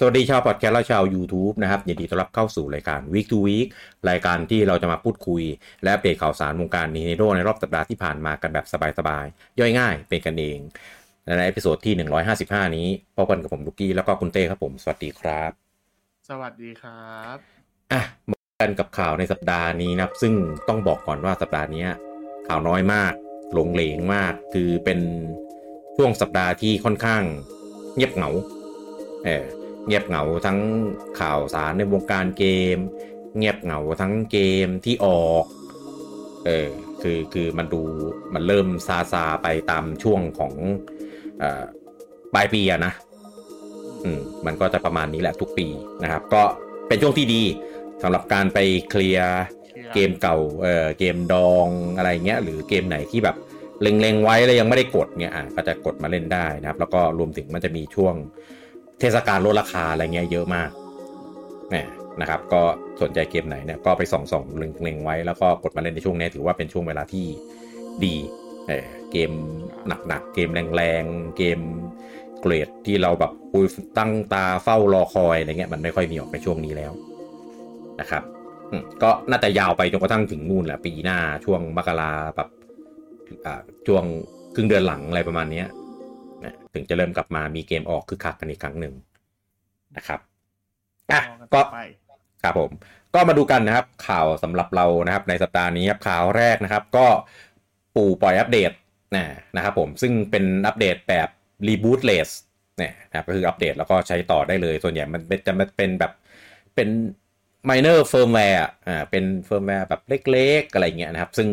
[0.00, 3.68] สวัสดีชาวพอดแคสต์และชาว YouTube นะครับยินดีต้อนรับเข้าสู่รายการ Week to Week
[4.10, 5.42] รายการที่เราจะมาพูดคุย
[5.82, 8.66] และอัปเดตข่าวสารวงการ Nintendo ในรอบสัปดาห์ที่ผ่านมากันแบบ
[8.98, 10.58] สบายๆ ย่อยง่ายเป็นกันเอง
[11.24, 11.94] และใน episode ที่
[12.36, 12.86] 155 นี้
[13.16, 15.50] พบกันกับผมลูกี้แล้วก็คุณเต้ครับผม สวัสดีครับ
[16.28, 17.36] สวัสดีครับ
[17.92, 20.34] อะมากันกับข่าวในสัปดาห์นี้นะครับ ซึ่ง
[20.68, 21.86] ต้องบอกก่อนว่าสัปดาห์นี้
[22.48, 23.12] ข่าวน้อยมาก
[23.52, 24.98] โหรงเหรงมาก คือเป็น
[25.96, 27.22] ช่วงสัปดาห์ที่ค่อนข้าง
[27.94, 28.30] เงียบเหงา
[29.26, 29.44] เออ
[29.88, 30.58] เงียบเหงาทั้ง
[31.20, 32.44] ข่าวสารในวงการเก
[32.76, 32.78] ม
[33.36, 35.44] เงียบเหงาทั้งเกมที่ออก
[36.46, 36.68] เออ
[37.02, 37.82] คือคือมันดู
[38.34, 40.52] มันเริ่มซาซาไปตามช่วงของ
[41.38, 41.64] เอ่อ
[42.34, 42.92] ปลายปีอะนะ
[44.04, 45.66] อืมมันก็จะประมาณนี้แหละทุกปี
[46.02, 46.42] นะครับ ก็
[46.88, 47.42] เป็นช่วงที่ดี
[48.02, 48.58] สำหรับการไป
[48.90, 49.32] เคลียร์
[49.94, 53.36] เกมเก่าเอ่อเกมดองอะไรเงี้ย หรือเกมไหนที่แบบ
[53.82, 58.14] เล็งๆไว้แล้วยังไม่ได้กดเงี้ยอะก็จะกดมาเล่นได้นะครับ แล้วก็รวมถึงมันจะมีช่วง
[59.00, 60.70] เทศกาลลดราคาอะไรเงี้ยเยอะมาก
[61.74, 61.84] นี่
[62.20, 62.62] นะครับ ก็
[63.02, 67.26] สนใจเกมไหนเนี่ยก็ไปส่องๆเล็งๆไว้แล้วก็กดมาเล่นในช่วงนี้ถือว่าเป็นช่วงเวลาที่
[68.04, 68.14] ดี
[68.68, 69.30] เออเกม
[70.08, 71.60] หนักๆ เกมแรงๆ เกม
[72.40, 73.66] เกรดที่เราแบบปุย
[73.98, 76.92] ตั้งตาเฝ้ารอคอยอะไรเงี้ยมันไม่ค่อยมีออกในช่วงนี้แล้ว
[78.00, 78.22] นะครับ
[79.02, 82.48] ก็น่าจะยาวไปจนกระทั่งถึงนู่นแหละปีหน้าช่วงมกราแบบ
[83.46, 84.04] อ่าช่วง
[84.54, 85.62] ครึ่งเดือนหลังอะไรประมาณนี้
[86.44, 88.94] นะถึงจะเริ่มกลับมามีเกมออกคือคักกันอีกครั้งหนึ่ง
[89.96, 90.20] นะครับ
[91.12, 91.20] อะ
[91.54, 91.80] ก็ไป
[92.42, 92.70] ครับผม
[93.14, 97.06] ก็มาดูกันนะครับ ข่าวสำหรับเรานะครับ ในสัปดาห์นี้ครับข่าวแรกนะครับ ก็
[97.96, 98.72] ปู่ปล่อยอัปเดต
[99.16, 99.24] นะ
[99.56, 101.28] นะครับผมซึ่งเป็นอัปเดตแบบ
[101.68, 102.28] rebootless
[102.78, 106.12] เนี่ยนะครับก็คืออัปเดตแล้วก็ใช้ต่อได้เลย ส่วนใหญ่มันเป็นจะเป็นแบบ
[106.74, 106.88] เป็น
[107.70, 111.48] minor firmware อ่าเป็น firmware แบบเล็กๆ อะไรเงี้ยนะครับ ซึ่ง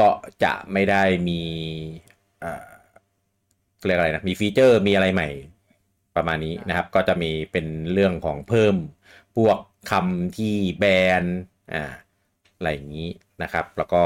[0.00, 0.08] ก็
[0.44, 1.42] จะไม่ได้มี
[2.44, 2.68] อ่า
[3.86, 5.28] เรียกอะไรนะมีฟีเจอร์มีอะไรใหม่
[6.16, 8.74] ประมาณนี้นะครับ ก็จะมีเป็นเรื่องของเพิ่ม
[9.36, 9.58] พวก
[9.90, 10.84] คำที่แบ
[11.22, 11.24] น
[11.72, 11.92] อ่า
[12.56, 13.08] อะไรอย่างนี้
[13.42, 14.02] นะครับ แล้วก็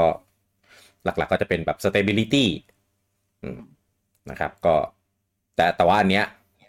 [1.03, 2.45] หลักๆก็จะเป็นแบบ stability
[3.43, 3.59] อืม
[4.29, 4.75] นะครับ ก็
[5.55, 6.25] แต่แต่ว่าอันเนี้ย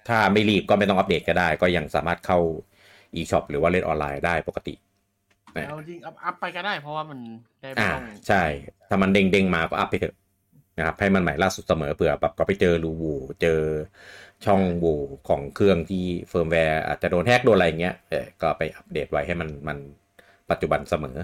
[0.09, 2.39] ถ้าไม่รีบก็ไม่ต้องอัปเดตก็ได้ ก็ยังสามารถเข้า
[3.17, 4.75] eShop หรือว่าเล่นออนไลน์ได้ปกติ
[5.69, 7.19] เอาจริงอัพอัพไปก็ได้เพราะว่ามัน
[7.61, 8.43] ได้ไม่อ่าต้องใช่
[8.89, 10.15] ถ้ามันเด้งเด้งๆมาก็อัพไปเถอะ
[10.79, 13.61] นะครับให้มันใหม่ล่าสุดเสมอเผื่อแบบก็ไปเจอรูโหว่เจอ
[14.45, 14.95] ช่องโหว่
[15.29, 19.79] ของเครื่องที่เฟิร์มแวร์อาจจะโดนแฮกโดนอะไรเงี้ยเออก็ไปอัปเดตไว้ให้มันมัน
[20.51, 21.17] ปัจจุบันเสมอ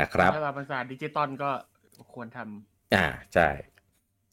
[0.00, 1.50] นะครับถ้าเราภาษาดิจิตอลก็
[2.14, 2.38] ควรท
[2.94, 3.48] อ่าใช่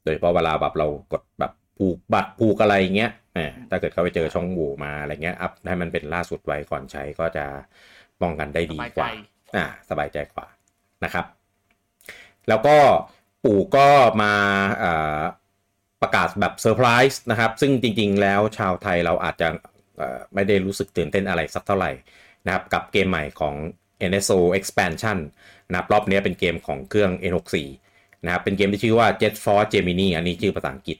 [0.03, 7.45] โดยเฉพาะเวลาแบบเรากดแบบผูกบัตรผูกอะไรเงี้ยเออถ้าเกิดเขาไปเจอช่องโหว่มาอะไรเงี้ยอัพให้มันเป็นล่าสุดไว้ก่อนใช้ก็จะ
[8.21, 9.09] ป้องกันได้ำสดีบายกใจว่า
[9.55, 10.47] อ่า สบายใจกว่า
[11.03, 11.25] นะครับ
[12.47, 12.75] แล้วก็
[13.43, 13.89] ปู่ก็
[14.21, 14.33] มา
[16.01, 19.47] ประกาศแบบเซอร์ไพรส์นะครับ ซึ่งจริงๆ แล้วชาวไทยเราอาจจะ
[20.33, 21.91] ไม่ได้รู้สึกตื่นเต้นอะไรสักเท่าไหร่
[22.45, 23.55] นะครับ กับเกมใหม่ของ
[24.11, 25.17] NSO Expansion
[25.69, 27.55] นะครับรอบนี้เป็นเกมของเครื่อง N64
[28.25, 30.97] นะครับเป็นเกมที่ชื่อว่า Jet Force Gemini อันนี้ชื่อภาษาอังกฤษ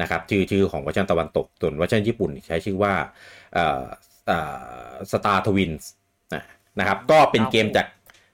[0.00, 2.94] นะครับชื่อชื่อของเวอร์ชันตะวันตกส่วนเวอร์ชันญี่ปุ่นใช้ชื่อว่า
[3.54, 3.82] เอ่อ
[4.26, 4.38] เอ่
[4.90, 5.84] อ Star Twins
[6.78, 7.86] นะครับก็เป็นเกมจาก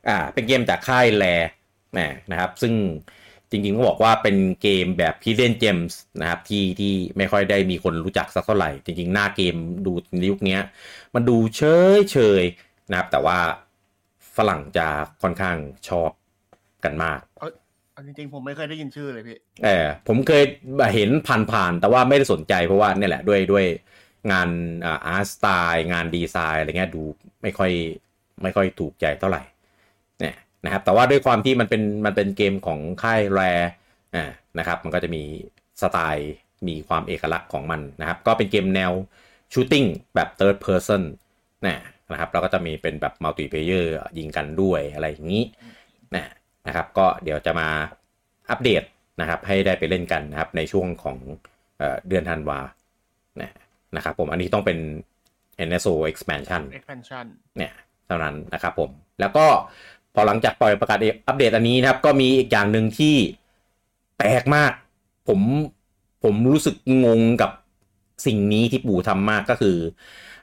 [0.08, 1.24] อ่าเป็นเกมจากค่ายแล
[2.30, 2.74] นะครับซึ่ง
[3.50, 9.54] จริงๆก็บอกว่าเป็นเกมแบบ Hidden Gems นะครับที่ที่ไม่ค่อยได้มีคนรู้จักสักเท่าไหร่ จริงๆ หน้าเกม
[9.86, 10.60] ดูในยุคเนี้ย
[11.14, 11.60] มันดูเฉ
[11.96, 13.38] ยเฉยๆนะครับ แต่ว่า
[14.36, 14.86] ฝรั่งจะ
[15.22, 15.56] ค่อนข้าง
[15.88, 16.10] ชอบ
[16.84, 20.44] กันมากเอาจริงๆ ผมไม่เคยได้ยินชื่อเลยพี่ เออผมเคย
[20.94, 21.10] เห็น
[21.52, 23.66] ผ่านๆ แต่ว่าไม่ได้สนใจเพราะว่าเนี่ยแหละด้วยด้วย
[24.32, 24.48] งาน
[24.84, 27.02] อ่าอาร์ตสไตล์งานดีไซน์อะไรเงี้ยดู
[27.42, 27.70] ไม่ค่อย
[28.42, 29.42] ไม่ค่อยถูกใจเท่าไหร่
[30.20, 33.40] เนี่ย นะครับ แต่ว่าด้วยความที่มันเป็นมันเป็นเกมของค่ายแร
[34.14, 34.24] อ่า
[34.58, 35.22] นะครับ มันก็จะมี
[35.82, 36.32] สไตล์
[36.68, 38.92] มีความเอกลักษณ์ของมันนะครับ ก็เป็นเกมแนว
[39.52, 41.02] shooting แบบ third person
[41.66, 41.76] นะ
[42.12, 45.44] นะครับแล้วก็จะมีเป็นแบบ multiplayer ยิงกันด้วยอะไรอย่างนี้
[46.14, 46.32] นะ
[46.66, 47.68] นะครับ ก็เดี๋ยวจะมา
[48.50, 48.82] อัปเดต
[49.20, 51.18] นะครับให้ได้ไปเล่นกันนะครับในช่วงของ
[51.78, 52.60] เอ่อเดือนธันวา
[53.40, 53.50] นะ
[53.96, 54.78] นะครับผมอันนี้ต้องเป็น
[55.68, 57.26] NSO expansion expansion
[57.56, 57.72] เนี่ย
[58.06, 58.90] เท่านั้นนะครับผม
[59.20, 59.46] แล้วก็
[60.14, 63.16] พอหลังจากปล่อยประกาศอัปเดตอันนี้นะครับ ก็มีอีกอย่างหนึ่งที่
[64.18, 64.72] แปลกมาก
[65.28, 65.40] ผม
[66.24, 67.50] ผมรู้สึกงงกับ
[68.26, 69.76] สิ่งนี้ที่ปู่ทำมากก็คือ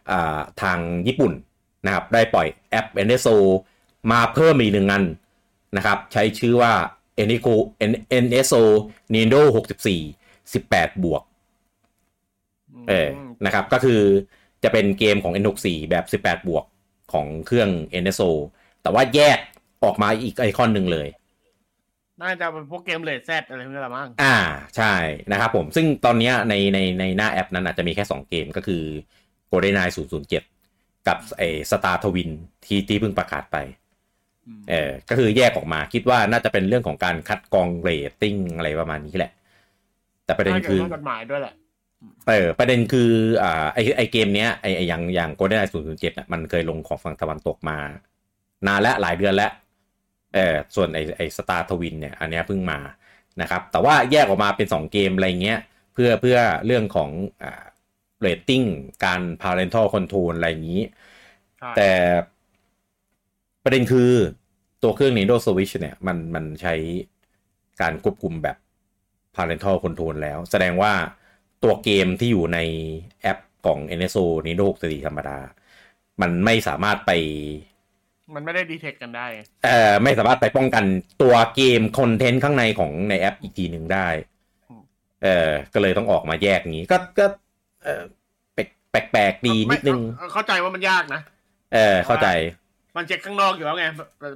[0.10, 1.32] อ่าทางญี่ปุ่น
[1.86, 3.36] นะครับ ได้ปล่อยแอป NSO
[4.12, 5.04] มาเพิ่มอีกหนึ่งอัน
[5.78, 6.74] นะครับ ใช้ชื่อว่า
[7.28, 7.50] NSO
[8.24, 8.62] NSO
[9.14, 9.42] Nintendo
[10.16, 11.24] 64 18 บวก
[12.90, 13.10] เออ
[13.46, 14.02] นะครับ ก็คือ
[14.64, 16.64] จะเป็นเกมของ N64 แบบ 18 บวก
[17.14, 17.70] ของเครื่อง
[18.04, 18.30] NSO
[18.82, 19.40] แต่ว่าแยก
[19.86, 21.08] ออกมาอีกไอคอนหนึ่งเลย
[22.22, 24.38] น่าจะเป็นพวกเกมเรต Z อะไรพวกนี้ละมั้งอ่า
[24.78, 24.94] ใช่
[25.32, 28.84] นะครับผมซึ่งตอนเนี้ยในในในหน้าแอปนั้นอาจจะมีแค่ 2 เกมก็คือ
[29.52, 29.94] Golden Eye
[30.50, 32.30] 007 กับไอ้ Star Twins
[32.66, 33.58] ที่ที่เพิ่งประกาศไป
[34.58, 39.32] มเออก็คือแยกออกมาคิดว่าน่าจะเป็นเรื่องของการคัดกรองเรตติ้งอะไรประมาณนี้แหละ
[40.26, 41.54] แต่ประเด็นาจะคือเรื่องกฎหมายด้วยแหละ
[42.30, 43.12] เออประเด็นคือ
[43.44, 47.78] อ่าไอไอเกมเนี้ยไอไออย่างอย่าง Golden Eye 007อะมันเคยลงของฝั่งตะวันตกมา
[48.68, 49.52] นานและหลายเดือนแล้ว
[50.36, 52.80] เออส่วนไอไอ Star Twins เนี่ยอันเนี้ยเพิ่งมา
[53.42, 55.60] นะครับแต่ว่าแยกออกมาเป็น 2 เกมอะไรเงี้ย
[55.94, 57.10] เพื่อเพื่อเรื่องของ
[57.44, 57.64] อ่า
[58.20, 58.64] เรตติ้ง
[59.06, 60.84] การ parental control อะไรอย่างนี้
[61.60, 61.92] ใช่แต่
[63.64, 64.12] ประเด็นคือ
[64.84, 66.76] ตัวเครื่อง Nintendo Switch เนี่ยมันมันใช้
[67.82, 68.58] การควบคุมแบบ
[69.36, 70.94] parental control แล้ว แสดงว่า
[71.64, 72.60] ตัวเกมที่อยู่ใน
[73.22, 75.38] แอปของ NSO Nintendo 64ธรรมดา
[76.22, 77.12] มันไม่สามารถไป
[78.34, 79.28] มันไม่ได้ดีเทคกันได้
[79.64, 80.84] เอ่อไม่สามารถไปป้องกัน
[81.22, 84.08] ตัวเกมคอนเทนต์ข้างในของในแอปอีกทีหนึ่งได้
[85.24, 87.26] เออก็เลยต้องออกมาแยกงี้ก็ก็
[87.84, 88.02] เออ
[88.54, 91.22] แปลกแปลกๆดีนิดนึงไม่เข้าใจว่ามันยากนะ
[91.74, 92.28] เออ เข้าใจ
[92.96, 93.86] มันเช็คข้างนอกอยู่แล้วไง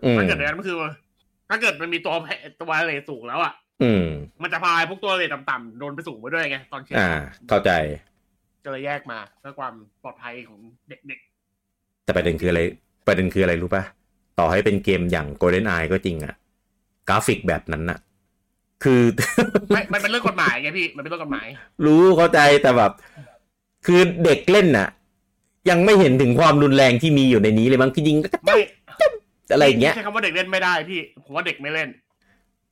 [0.06, 0.78] อืมถ้าเกิดอย่างนั้นก็คือ
[1.50, 2.28] ถ้าเกิดมันมีตัวแพ
[2.60, 3.54] ตัวเลทสูงแล้วอะ
[3.84, 4.06] อืม
[4.44, 7.10] มันจะพายพวกตัวเลทต่ำๆโดนไปสูงไปด้วยไงตอนเช็คอ่า
[7.50, 7.72] เข้าใจ
[8.64, 11.20] ก็เลยแยกมาเพื่อความปลอดภัยของเด็ก
[12.04, 12.62] แต่ประเด็นคืออะไร
[13.10, 13.84] ประเด็นคืออะไรรู้ปะ
[14.40, 16.34] ต่อให้เป็นเกมอย่าง Golden Eye ก็จริงอะ
[17.10, 18.00] กราฟิกแบบนั้นอะ
[18.84, 21.48] คือๆไม่มันเป็นเรื่องกฎหมายไงพี่ มันเป็นเรื่องกฎหมาย
[21.86, 22.92] รู้เข้าใจแต่แบบ
[23.86, 24.90] คือเด็กเล่นน่ะ
[25.70, 28.58] ยังไม่เห็นถึงความรุนแรงที่มีอยู่ในนี้เลยมั้งที่จริงก็จะไม่
[29.54, 31.90] อะไรอย่างเงี้ยใช้คำว่าเด็กเล่นไม่ได้พี่ ผมว่าเด็กไม่เล่น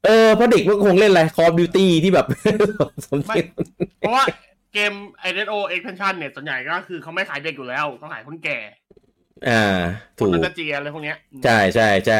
[0.06, 2.25] เออเพราะเด็กมันคงเล่นอะไร Call of Duty ที่แบบ
[3.06, 3.48] สมจไม่ริง
[4.00, 4.24] เพราะว่า
[4.74, 4.94] เกม
[5.30, 8.57] i d o expansion เนี่ยส่วนใหญ่ก็คือเขาไม่ขายเด็กอยู่แล้วเขาขายคนแก่
[9.45, 9.51] อ่า
[10.19, 12.16] คถูนกมันจะเจียอะไรพวกเนี้ยใช่ใช่ใช่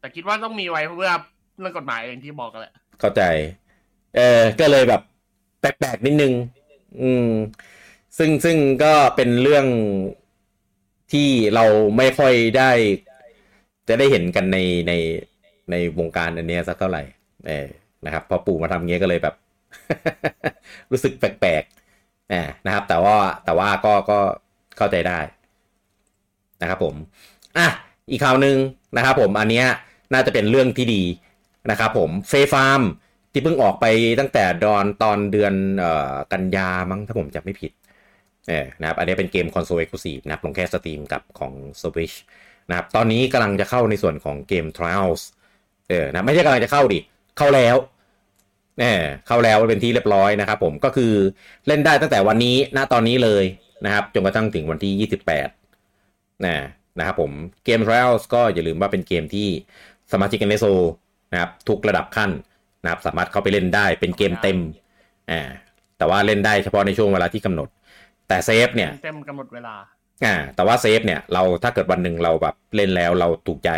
[0.00, 1.12] แต่คิดว่าต้องมีไว้เพื่อ
[1.58, 3.22] เรื่องกฎหมายอย่างที่บอกกันแหละเข้าใจ
[4.16, 5.00] เออก็เลยแบบ
[5.60, 6.32] แปลกๆนิดนึง
[7.02, 7.26] อืม
[8.18, 9.66] ซึ่งซึ่งก็เป็นเรื่อง
[11.12, 11.64] ที่เรา
[11.96, 12.70] ไม่ค่อยได้
[13.88, 14.58] จะได้เห็นกันใน
[14.88, 14.92] ใน
[15.70, 17.02] ในวงการอันเนี้ยสักเท่าไหร่
[17.48, 17.66] เออ
[18.04, 19.34] นะครับ พอปู่มาทำเงี้ยก็เลยแบบ
[20.90, 24.18] รู้สึกแปลกๆอ่านะครับ แต่ว่าแต่ว่าก็ก็
[24.76, 25.18] เข้าใจได้
[26.62, 26.94] นะครับผม
[27.56, 27.66] อะ
[28.10, 28.56] อีกข่าวหนึ่ง
[28.96, 29.66] นะครับผมอันเนี้ย
[30.12, 31.02] น่าจะเป็นเรื่องที่ดี
[31.70, 32.80] นะครับผม Fae Farm
[33.32, 33.86] ที่เพิ่งออกไป
[34.20, 35.54] ตั้งแต่ดอนตอนเดือน
[35.84, 37.72] ออกันยามั้งถ้าผมจำไม่ผิด
[38.48, 42.16] เออนะครับอันนี้เป็นเกม console exclusive นะครับลงแค่ Steam กับของ Switch
[42.68, 45.22] นะครับตอนนี้กำลังจะเข้าในส่วนของเกม Trials
[45.88, 47.00] เออนะไม่ใช่กำลังจะเข้าดิ
[47.38, 47.76] เข้าแล้ว
[48.80, 51.12] เออเข้าแล้วเป็นที่เรียบร้อยนะครับผมก็คือ
[51.66, 53.44] เล่นได้ตั้งแต่วันนี้ณตอนนี้เลย
[53.84, 55.59] นะครับจนกระทั่งถึงวันที่ 28
[56.46, 56.56] นะ
[56.98, 57.32] นะครับผม
[57.64, 59.48] เกม Trials ก็อย่าลืมว่าเป็นเกมที่
[60.12, 60.66] สมาชิก NSO
[61.32, 62.30] นะครับทุกระดับขั้น
[62.82, 64.58] นะครับสามารถเข้าไปเล่นได้เป็นเกมเต็ม
[65.30, 65.40] อ่า
[65.98, 67.68] แต่ว่าเล่นได้เฉพาะในช่วงเวลาที่กำหนด
[68.28, 69.74] แต่เซฟเนี่ยเต็มกำหนดเวลา
[70.24, 73.70] อ่าแต่ว่าเซฟเนี่ยเราถ้าเกิดวันหนึ่งเราแบบเล่นแล้วเราถูกใจ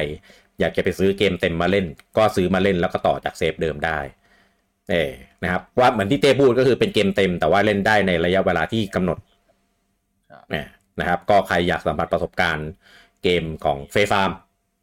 [0.61, 1.87] อยากจะไปซื้อเกมเต็มมาเล่น
[2.17, 3.99] ก็ซื้อมาเล่นแล้วก็ต่อจากเซฟเดิมได้
[4.91, 5.11] เออ
[5.43, 9.19] นะครับว่าเหมือนที่เต้พูดก็คือเป็นเกมเต็ม แต่ว่าเล่นได้ในระยะเวลาที่กำหนด
[10.31, 10.67] ครับเนี่ย
[11.01, 12.69] นะครับ ก็ใครอยากสัมผัสประสบการณ์
[13.23, 14.31] เกมของ Fae Farm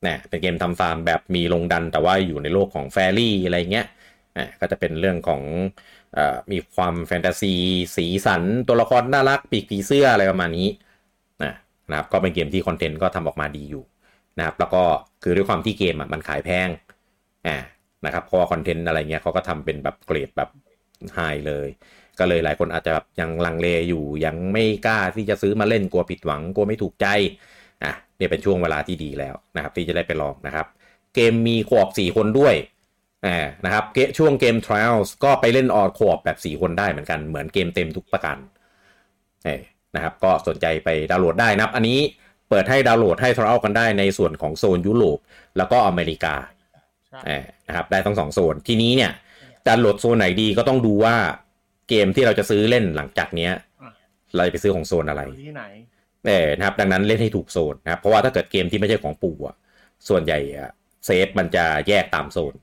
[0.04, 3.86] เนี่ยเป็นเกมทำฟาร์มแบบมีลงดัน แต่ว่าอยู่ในโลกของ fairy อะไรเงี้ย
[4.38, 5.44] อะก็จะเป็นเรื่องของ
[6.14, 7.54] เอ่อมีความแฟนตาซี
[7.96, 10.68] สีสัน ตัวละครน่ารัก ปีกผีเสื้ออะไรประมาณนี้
[11.44, 11.54] นะ
[11.90, 13.84] นะครับ ก็เป็นเกมที่คอนเทนต์ก็ทำออกมาดีอยู่
[14.38, 14.84] นะครับ แล้วก็
[15.24, 16.70] คือด้วยความที่เกมอะมันขายแพง
[17.48, 17.58] อ่า
[18.06, 20.50] นะครับเพราะว่าคอนเทนต์อะไรเงี้ยเขาก็ทำเป็นแบบเกรดแบบ
[21.16, 21.68] ไฮเลย
[22.20, 27.08] ก็เลยหลายคนอาจจะแบบยังลังเลอยู่ยังไม่กล้าที่จะซื้อมาเล่นกลัวผิดหวังกลัวไม่ถูกใจ
[27.84, 30.68] อะเนี่ยเป็นช่วงเวลาที่ดีแล้วนะครับ ที่จะได้ไปลองนะครับ
[31.16, 32.56] เกมมีขวบสี่คนด้วย
[33.28, 38.38] อ่านะครับเกช่วงเกม Trials ก็ไปเล่นออดขวบแบบสี่คนได้เหมือนกันเหมือนเกมเต็มทุกประการ
[39.46, 39.62] เออ
[39.96, 42.00] นะครับ ก็สนใจไปดาวน์โหลดได้นะครับ อันนี้
[42.50, 45.20] เปิดให้ดาวน์โหลดให้ Trial กันได้ในส่วนของโซนยุโรป
[45.58, 46.36] แล้วก็อเมริกา
[47.10, 49.12] ใช่เออนะครับได้ทั้งสองโซนทีนี้เนี่ย
[49.66, 51.16] จะโหลดโซนไหนดีก็ต้องดูว่า
[51.90, 53.52] เกมที่เราจะซื้อเล่นหลังจากเนี้ย
[54.36, 55.64] เราจะไปซื้อของโซนอะไรอยู่ที่ไหน
[56.28, 59.56] เออนะครับ ดังนั้นเล่นให้ถูกโซนนะครับเพราะว่าถ้าเกิดเกมที่ไม่ใช่ของปู่อะ
[60.10, 60.70] ส่วนใหญ่อะ
[61.06, 62.54] เซฟมันจะแยกตามโซน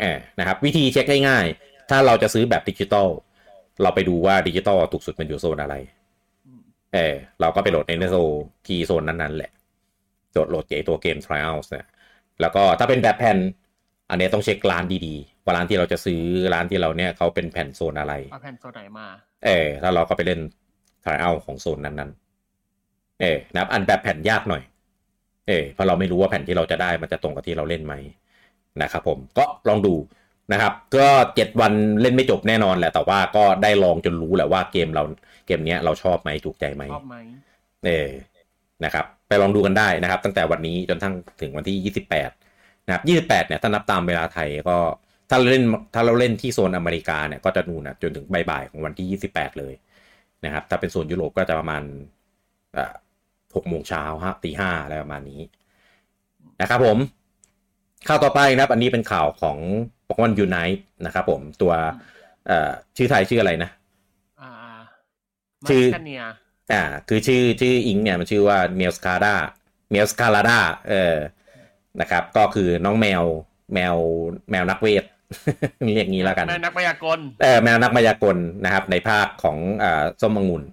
[0.00, 3.08] เออนะครับ วิธีเช็คง่ายๆ ถ้าเราจะซื้อแบบดิจิตอล
[3.82, 5.74] เราไปดูว่าดิจิตอลถูกสุดมันอยู่โซนอะไร
[6.46, 6.60] อืม
[6.94, 8.30] เออเราก็ไปโหลดในโซน
[8.66, 9.50] คีย์โซนนั้นๆแหละ
[10.32, 11.86] โหลดโหลดเจตัวเกม Trials เนี่ย
[12.40, 13.38] แล้วก็ถ้าเป็นแบบแผ่น
[14.10, 16.22] อันนี้ต้องเช็คร้านดีๆ ว่าร้านที่เราจะซื้อ
[16.54, 19.06] ร้านที่เราเนี่ยเขาเป็นแผ่นโซนอะไรเอาแผ่นโซนไหนมา
[19.46, 20.40] เออแล้วเราก็ไปเล่น
[21.04, 24.62] trial ของโซนนั้นๆ เออนะครับอันแบบแผ่นยากหน่อย
[25.48, 27.94] เออเพราะเราไม่รู้ว่าแผ่นที่เราจะได้มันจะตรงกับที่เราเล่นไหม
[28.82, 29.94] นะครับผมก็ลองดู
[30.52, 35.02] นะครับ ก็เจ็ดวันเล่นไม่จบแน่นอนแหละแต่ว่าก็ได้ลองจนรู้แหละว่าเกมเรา
[35.46, 37.16] เกมเนี้ยเราชอบไหมถูกใจไหมชอบไหม
[37.86, 38.08] เออ
[38.84, 41.94] นะครับ ไปลองดูกันได้นะครับ ตั้งแต่วันนี้จนทั้งถึงวันที่
[42.32, 44.78] 28 นะครับ 28 เนี่ยถ้านับตามเวลาไทยก็
[45.30, 45.64] ถ้าเราเล่น
[45.94, 49.74] ถ้าเราเล่นที่โซนอเมริกาเนี่ยก็จะนู่นนะจนถึงบ่ายๆของวันที่ 28 เลย
[50.44, 51.82] นะครับ ถ้าเป็นโซนยุโรปก็จะประมาณ
[52.76, 52.94] อ่า
[53.54, 55.40] หกโมงเช้าฮะตีห้าอะไรประมาณนี้
[56.60, 56.98] นะครับผม
[58.08, 59.58] ข่าวต่อไปนะครับ อันนี้เป็นข่าวของ
[60.08, 61.72] ปก o อนยูไนต์นะครับผมตัว
[62.46, 63.70] เอ่อชื่อไทยชื่ออะไรนะ
[64.42, 64.52] อ่า
[65.68, 66.22] ชื่อมัสคาเนีย
[66.72, 71.16] อ่า คือชื่อชื่ออิงเนี่ยมันชื่อว่า Meowscarada Meowscarada เออ
[72.00, 73.22] นะครับ ก็คือน้องแมว
[73.74, 73.96] แมว
[74.50, 75.04] แมวนักเวท
[75.84, 80.64] เรียกงี้แล้วกันแม่นักพยากรณ์เออแมวนักมายากลนะครับ ในภาคของอ่าส้มองุ่น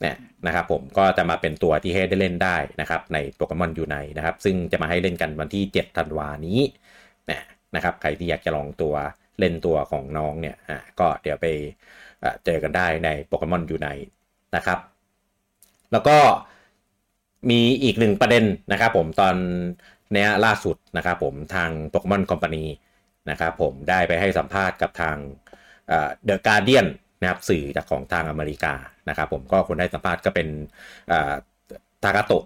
[0.00, 6.60] เนี่ยนะครับผมก็จะมาเป็นตัวที่ให้ได้เล่นได้นะครับ ใน Pokémon Unite นะครับ ซึ่งจะมาให้เล่นกันวันที่ 7 ธันวานี้
[7.26, 7.42] เนี่ย
[7.74, 8.94] นะครับใครที่อยากจะลองตัว
[9.38, 11.46] เล่นตัวของน้องเนี่ยอ่าก็เดี๋ยวไป
[12.22, 13.88] อ่าเจอกันได้ในโปเกมอนยูไน
[14.56, 14.78] นะครับ
[15.92, 16.16] แล้วก็
[17.50, 19.34] มีอีกหนึ่งประเด็นนะครับผมตอน
[20.12, 22.18] เนี้ยล่าสุดนะครับผมทางโปเกมอ
[23.28, 25.16] นคอมพานีนะครับผมได้ไปให้สัมภาษณ์กับทาง
[25.88, 26.86] เดอะการเดียน
[27.20, 28.74] นะครับสื่อจากของทางอเมริกา
[29.08, 30.48] นะครับผมก็คนได้สัมภาษณ์ก็เป็น
[32.02, 32.44] ทากาโตะ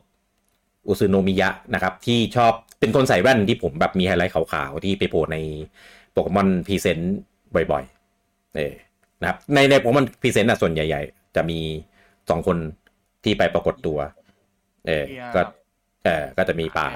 [0.86, 5.38] อุซึโนมิยะนะครับที่ชอบเป็นคนใส่แว่นที่ผมแบบมีไฮไลท์ขาวๆ ที่ไปโผล่ใน
[6.12, 7.16] Pokémon Presents
[7.54, 8.74] บ่อยๆเออ
[9.20, 11.58] นะครับในใน Pokémon Presents ส่วนใหญ่ ๆ จะมี
[12.30, 12.56] สองคน
[13.24, 13.98] ที่ไปปรากฏตัว
[14.86, 15.04] เออ
[15.34, 15.40] ก็
[16.04, 16.88] เออก็จะมีป่า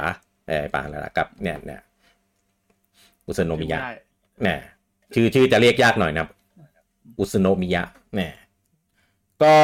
[0.48, 1.80] เออป่าแล้วกับเนี่ยเนี่ย
[3.26, 3.92] อุซึโนมิยะได้
[4.42, 4.58] เนี่ย
[5.14, 6.30] ชื่อชื่อจะเรียกยากหน่อยนะครับ
[7.18, 7.82] อุซึโนมิยะ
[8.14, 8.32] เนี่ย
[9.42, 9.54] ก็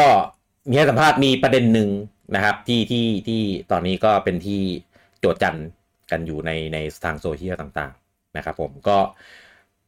[0.68, 1.90] มีให้สัมภาษณ์มีประเด็นหนึ่ง
[2.34, 4.62] นะครับ ที่ที่ที่ตอนนี้ก็เป็นที่
[5.20, 5.58] โจทย์จัน
[6.10, 8.98] กันอยู่ในในทางโซเชียลต่าง ๆ นะครับ ผมก็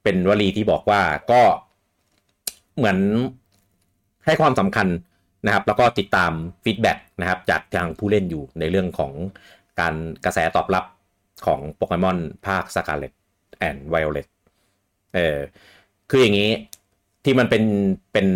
[0.02, 1.42] เป็นวลีที่บอกว่าก็
[2.76, 2.98] เหมือน
[4.26, 4.88] ให้ความสำคัญ
[5.46, 6.32] นะครับ แล้วก็ติดตาม
[6.64, 9.12] feedback นะครับ จากทางผู้เล่นอยู่ในเรื่องของ
[9.80, 10.84] การกระแสตอบรับ
[11.46, 13.12] ของโปเกมอนภาค Scarlet
[13.58, 14.26] and Violet
[15.14, 15.38] เออ
[16.10, 16.50] คืออย่างนี้
[17.24, 17.64] ที่มันเป็น
[18.12, 18.26] เป็น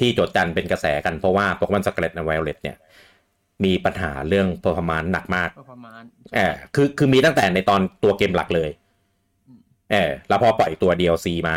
[0.00, 2.76] ที่โจทย์จันเป็นกระแสกันเพราะว่าโปเกมอนสกาเลตและไวโอเลตเนี่ย
[3.64, 6.02] มีปัญหาเรื่อง performance หนักมากก็ประมาณ
[6.34, 8.70] เออคือคือมีตั้งแต่ในตอนตัวเกมหลักเลย
[9.92, 11.56] เออแล้วพอปล่อยตัว DLC มา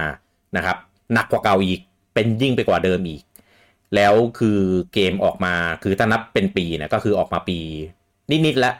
[0.58, 0.78] นะครับ
[1.14, 1.82] หนักกว่าเก่าอีก
[2.14, 3.22] เป็นยิ่งไปกว่าเดิมอีก
[3.96, 4.60] แล้วคือ
[4.94, 5.54] เกมออกมา
[5.84, 7.58] คือถ้านับเป็นปีเนี่ยก็คือออกมาปี
[8.46, 8.76] นิดๆแล้ว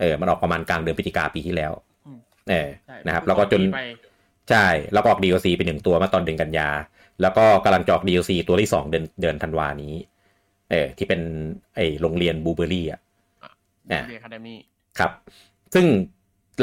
[0.00, 1.72] เออมันออกประมาณกลางเดือนพฤศจิกาปีที่แล้ว
[2.50, 3.80] เออใช่ นะครับ แล้วก็จนไป
[4.50, 6.68] ใช่แล้วก็ออก DLC ไปหนึ่งตัวมาตอนเดือนกันยา
[7.22, 9.94] แล้วก็กำลังจะออก DLC ตัวที่สองเดือนเดือนธันวานี้
[10.70, 11.20] เออที่เป็น
[11.74, 13.00] ไอโรงเรียนบูเบอรี่อะ
[13.92, 14.58] อะเรียคาเดมี่
[14.98, 15.10] ครับ
[15.74, 15.86] ซึ่ง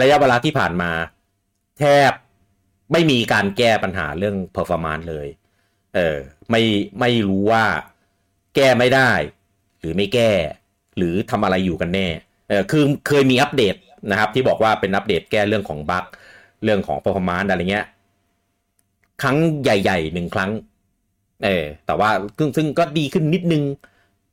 [0.01, 0.91] ระยะเวลาที่ผ่านมา
[1.79, 2.11] แทบ
[2.91, 5.27] ไม่มีการแก้ปัญหาเรื่อง performance เลย
[5.95, 6.17] เออ
[6.49, 6.61] ไม่
[6.99, 7.65] ไม่รู้ว่า
[8.55, 9.11] แก้ไม่ได้
[9.79, 10.31] หรือไม่แก้
[10.97, 12.07] หรือทำอะไรอยู่กันแน่
[12.49, 13.75] เออคือเคยมีอัปเดต
[14.11, 16.05] นะครับ ที่บอกว่าเป็นอัปเดตแก้เรื่องของบั๊ก
[16.65, 17.88] เรื่องของ performance อะไรเงี้ย
[19.22, 20.51] ครั้งใหญ่ๆหนึ่งครั้ง
[21.45, 23.63] เออ แต่ว่าซึ่งซึ่งก็ดีขึ้นนิดนึง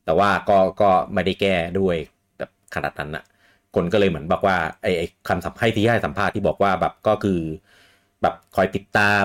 [0.05, 1.97] แต่ว่าก็ก็ไม่ได้แก้ด้วย
[2.39, 3.25] แบบขนาดนั้นอะ
[3.75, 7.41] คนก็เลยเหมือนบอกว่าไอ้ไอ้คำสัมภาษณ์ที่ให้สัมภาษณ์ที่บอกว่าแบบก็คือ
[8.23, 9.25] แบบคอยติดตาม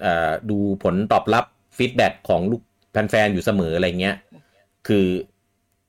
[0.00, 1.44] เอ่อดูผลตอบรับ
[1.76, 4.16] ฟีดแบ็ของลูกแฟนๆอยู่เสมออะไรเงี้ย
[4.88, 5.06] คือ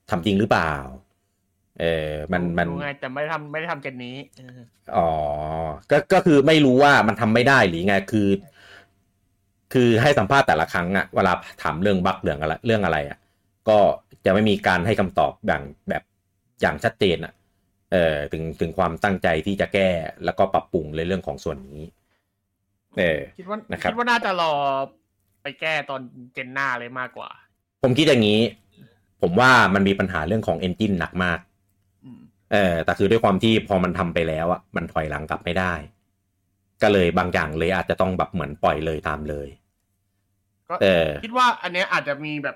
[0.10, 0.74] ทำจริงหรือเปล่า
[1.80, 4.60] เออมันมันรู้ไงแต่ไม่ได้ทำไม่ได้ทำเจนนี้เออ
[4.98, 5.12] อ๋อ
[5.92, 8.30] ก็ก็คือไม่รู้ว่ามันทำไม่ได้หรือไงคือ
[9.74, 11.34] คือให้สัมภาษณ์แต่ละครั้งอะเวลา
[11.64, 13.18] ถามเรื่องบั๊กเรื่องอะไรเรื่องอะไรอะ
[13.70, 13.78] ก็
[14.26, 16.04] จะไม่มีการให้คำตอบอย่างแบบ
[16.62, 17.34] อย่างชัดเจนอะ
[17.92, 19.90] เออถึงถึงความตั้งใจที่จะแก้
[20.26, 21.82] แล้วก็ปรับปรุงในเรื่องของส่วนนี้
[23.00, 24.54] เออคิดว่านะครับคิดว่าน่าจะรอ
[25.42, 26.02] ไปแก้ตอน
[26.34, 27.30] เจนหน้าเลยมากกว่า
[27.84, 28.40] ผมคิดอย่างนี้
[29.22, 31.49] ผมว่ามันมีปัญหาเรื่องของเอนจินหนักมากอืม
[32.52, 35.74] เออแต่คือด้วยความที่พอมันทำไปแล้วอะมันถอยหลังกลับไม่ได้
[36.82, 39.48] ก็เลยบางอย่างเลยอาจจะต้องแบบเหมือนปล่อยเลยตามเลย
[40.70, 42.56] ก็เออคิดว่าอันเนี้ยอาจจะมีแบบ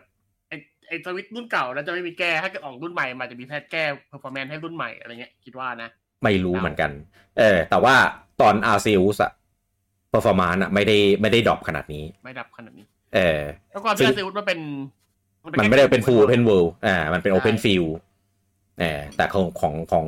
[0.50, 0.54] ไอ
[0.88, 5.90] ไอสวิตช์รุ่นเก่าแล้วจะไม่มีแก้ถ้าเกิดออกรุ่นใหม่มันจะมีแพทแก้ performance ให้รุ่นใหม่อะไรเงี้ยคิดว่านะ
[6.24, 6.92] ไม่รู้เหมือนกัน
[7.40, 7.96] เออ แต่ว่า
[8.42, 9.32] ตอน Arceus อะ
[10.10, 12.86] performance อะไม่ได้ไม่ได้ drop ขนาดนี้ ไม่ดับขนาดนี้
[13.16, 14.60] เออแล้วก็ซึ่ที่งเซอุสมันเป็น
[15.60, 18.12] มันไม่ได้เป็น full open world อ่ามันเป็น open field เออ
[19.16, 20.08] แต่ของของของ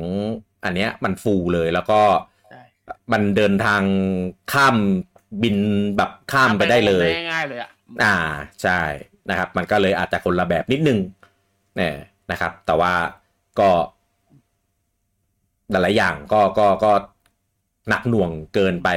[0.64, 2.00] อันเนี้ยมัน full เลยแล้วก็
[2.50, 2.62] ใช่
[3.12, 3.82] มันเดินทาง
[4.52, 4.76] ข้าม
[5.42, 5.56] บิน
[5.96, 7.70] แบบข้ามไปได้เลยง่ายๆเลยอะ
[8.02, 8.16] อ่า
[8.62, 8.80] ใช่
[9.30, 10.98] นะครับ มันก็เลยอาจจะคนละแบบนิดนึง
[11.76, 11.94] เนี่ย
[12.30, 12.94] นะครับ แต่ว่า
[13.60, 13.70] ก็
[15.70, 16.92] หลายๆอย่างก็ก็ก็
[17.88, 18.88] หนักหน่วงเกินไป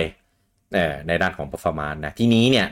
[0.76, 2.68] เออในด้านของ performance นะทีนี้เนี่ย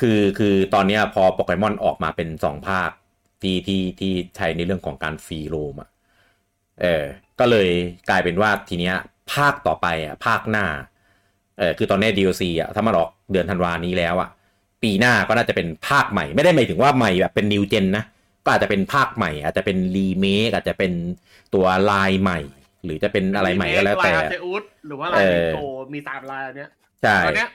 [0.00, 2.90] คือคือตอนเนี้ยพอโปเกมอนออกมาเป็นสองภาค
[3.42, 5.88] ที่ที่ที่ใช้ในเรื่องของการฟรีโรมอะ
[6.82, 7.04] เออ
[7.40, 7.68] ก็เลย
[8.10, 8.94] กลายเป็นว่าทีเนี้ย
[9.32, 10.66] ภาคต่อไปอะภาคหน้า
[11.58, 14.30] เออคือตอนนี้ DLC อะถ้ามันออกเดือนธันวานี้แล้วอะ
[14.82, 18.04] ปีหน้าก็น่าจะเป็นภาคใหม่ ไม่ได้หมายถึงว่าใหม่แบบเป็น new gen นะ
[18.44, 20.92] ก็อาจจะเป็นภาคใหม่ อาจจะเป็นรีเมคอาจจะเป็น
[21.54, 22.40] ตัวลายใหม่
[22.84, 25.58] หรือจะเป็นอะไรใหม่ก็แล้วแต่ line Arceus หรือว่าลายเออ Let's Go
[25.94, 26.70] มีสามลายอันเนี้ย
[27.02, 27.50] ใช่ตอนเนี้ย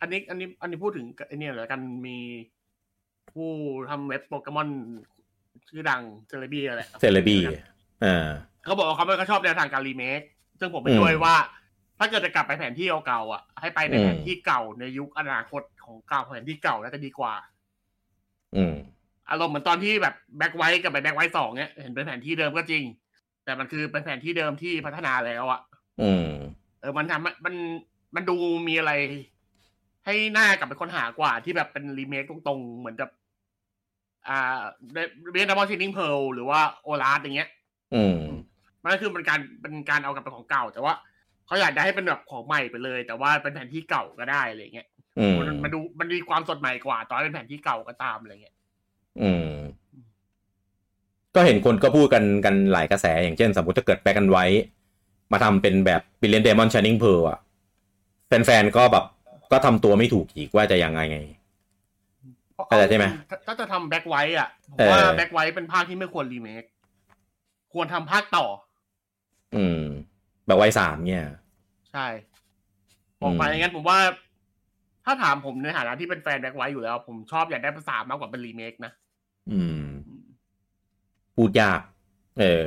[0.00, 2.16] อันนี้อันนี้อันนี้พูดถึงไอเนี่ยเหรอกันมี
[3.32, 3.50] ผู้
[3.90, 4.68] ทำเว็บโปเกมอน
[5.68, 7.38] ชื่อดังเซเลบีอะไรเซเลบี
[8.00, 8.26] เออ
[8.64, 10.20] เขาบอกว่าเขาไม่ค่อยชอบแนวทางการรีเมค
[10.60, 11.34] ซึ่งผมไปอืมด้วยว่า
[11.98, 17.34] ถ้าเกิดจะกลับไปแผนที่เก่าๆอะ ให้ไปในอืมแผนที่เก่าในยุคอนาคตของเก่าแผนที่เก่าน่าจะดีกว่า
[18.54, 18.74] อืม
[19.30, 22.84] อารมณ์เหมือนตอนที่แบบ Black White กับ Black White สองเนี่ยเห็นเป็นแผนที่เดิมก็จริง
[23.44, 25.60] แต่มันคือเป็นแผนที่เดิมที่พัฒนาแล้วอะ
[26.00, 26.26] อืม
[26.80, 27.54] เออมันทำให้มัน
[28.14, 28.36] มันดู
[28.68, 28.92] มีอะไร
[30.04, 33.08] ให้น่ากลับไปค้นหากว่าที่แบบเป็นรีเมคตรงๆเหมือนกับ
[34.28, 37.48] Brilliant Diamond Shining Pearl หรือว่า ORAS อย่างเงี้ย
[37.94, 38.18] อืม
[38.82, 40.94] มันก็คือเป็นการเป็นการเอากลับไปของเก่า แต่ว่า
[41.46, 44.88] เขาอยากได้ให้เป็นแบบของใหม่ไปเลย แต่ว่าเป็นแผนที่เก่าก็ได้อะไรเงี้ย
[45.18, 48.54] อืมมันมันดูมันมีความสดใหม่กว่าตอนเป็นแผนที่เก่าก็ตามอะไรเงี้ย
[49.22, 49.48] อืม
[51.34, 54.44] ก็เห็นคนก็พูดกันกันหลายกระแส อย่างเช่น สมมติถ้าเกิดแบ็กกันไว้
[55.32, 57.38] มาทำเป็นแบบ Billion Demon Shining Pearl อะ
[58.28, 59.04] แฟนๆก็แบบ
[59.52, 61.18] ก็ทำตัวไม่ถูกอีกว่าจะยังไงไง
[62.66, 66.64] เข้าใจใช่ไหมถ้าถ้าจะทำ Black White อะผมว่าเออ Black White เป็นภาคที่ไม่ควรรีเมค
[67.76, 68.46] ควรทำภาคต่อ
[69.56, 69.82] อืม
[70.46, 71.26] แบบไว้สามเนี่ย
[71.92, 72.06] ใช่
[73.22, 73.98] ออกมาอย่างนั้นผมว่า
[75.04, 78.92] ถ้าถามผมในฐานะที่เป็นแฟน Black White อยู่แล้ว ผมชอบอยากได้ภาคสามมากกว่าเป็นรีเมคนะ
[79.50, 79.86] อืม
[81.36, 81.80] พูดยาก
[82.40, 82.64] เออ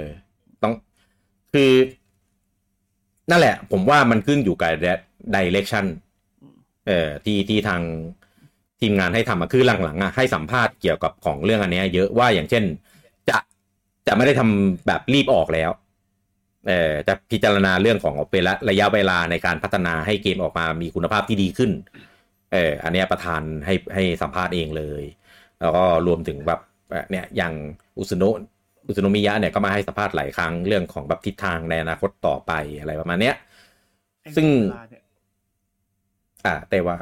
[0.63, 0.73] ต้อง
[1.53, 1.71] คือ
[3.29, 4.71] นั่นแหละ ผมว่ามันขึ้นอยู่กับ
[5.35, 5.85] direction
[6.41, 6.55] อืม
[6.87, 7.81] เอ่อที่ที่ทาง
[8.81, 12.63] ทีมงานให้ทำอะคือหลังๆอะให้สัมภาษณ์เกี่ยวกับของเรื่องอันเนี้ยเยอะว่าอย่างเช่น
[14.09, 15.71] จะจะไม่ได้ทำแบบรีบออกแล้ว
[16.67, 21.71] เอ่อจะพิจารณาเรื่องของเวลาระยะเวลาในการพัฒนาให้เกมออกมามีคุณภาพที่ดีขึ้น
[22.53, 25.03] เอออันเนี้ยประธานให้ให้สัมภาษณ์เองเลย
[25.59, 27.53] แล้วก็รวมถึงแบบเอ่อเนี่ยอย่าง
[27.97, 28.37] อุสโนะ
[28.87, 33.35] อุสโนมิยะเนี่ยก็มาให้สัมภาษณ์หลายครั้งเรื่องของแบบทิศทางในอนาคตต่อไปอะไรประมาณเนี้ย
[34.35, 35.03] ซึ่งเวลาเนี่ย
[36.45, 36.97] อ่า แต่ว่า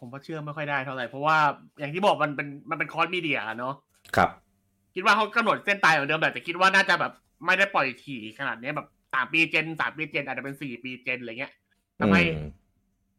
[0.00, 1.36] ผมก็เชื่อไม่ค่อยได้เท่าไหร่เพราะว่า
[1.80, 3.74] อย่างที่บอกมันเป็นมันเป็นคอร์สมีเดียอะเนาะ
[4.16, 4.30] ครับ
[4.96, 7.12] คิดว่าเขากำหนดเส้นตายเหมือนเดิมแต่คิดว่าน่าจะแบบ
[7.46, 11.52] ไม่ได้ปล่อยถี่ขนาดนี้แบบสามปีเจนสามปีเจนอาจจะเป็นสี่ปีเจนอะไรเงี้ย
[12.00, 12.48] ทำให้อืม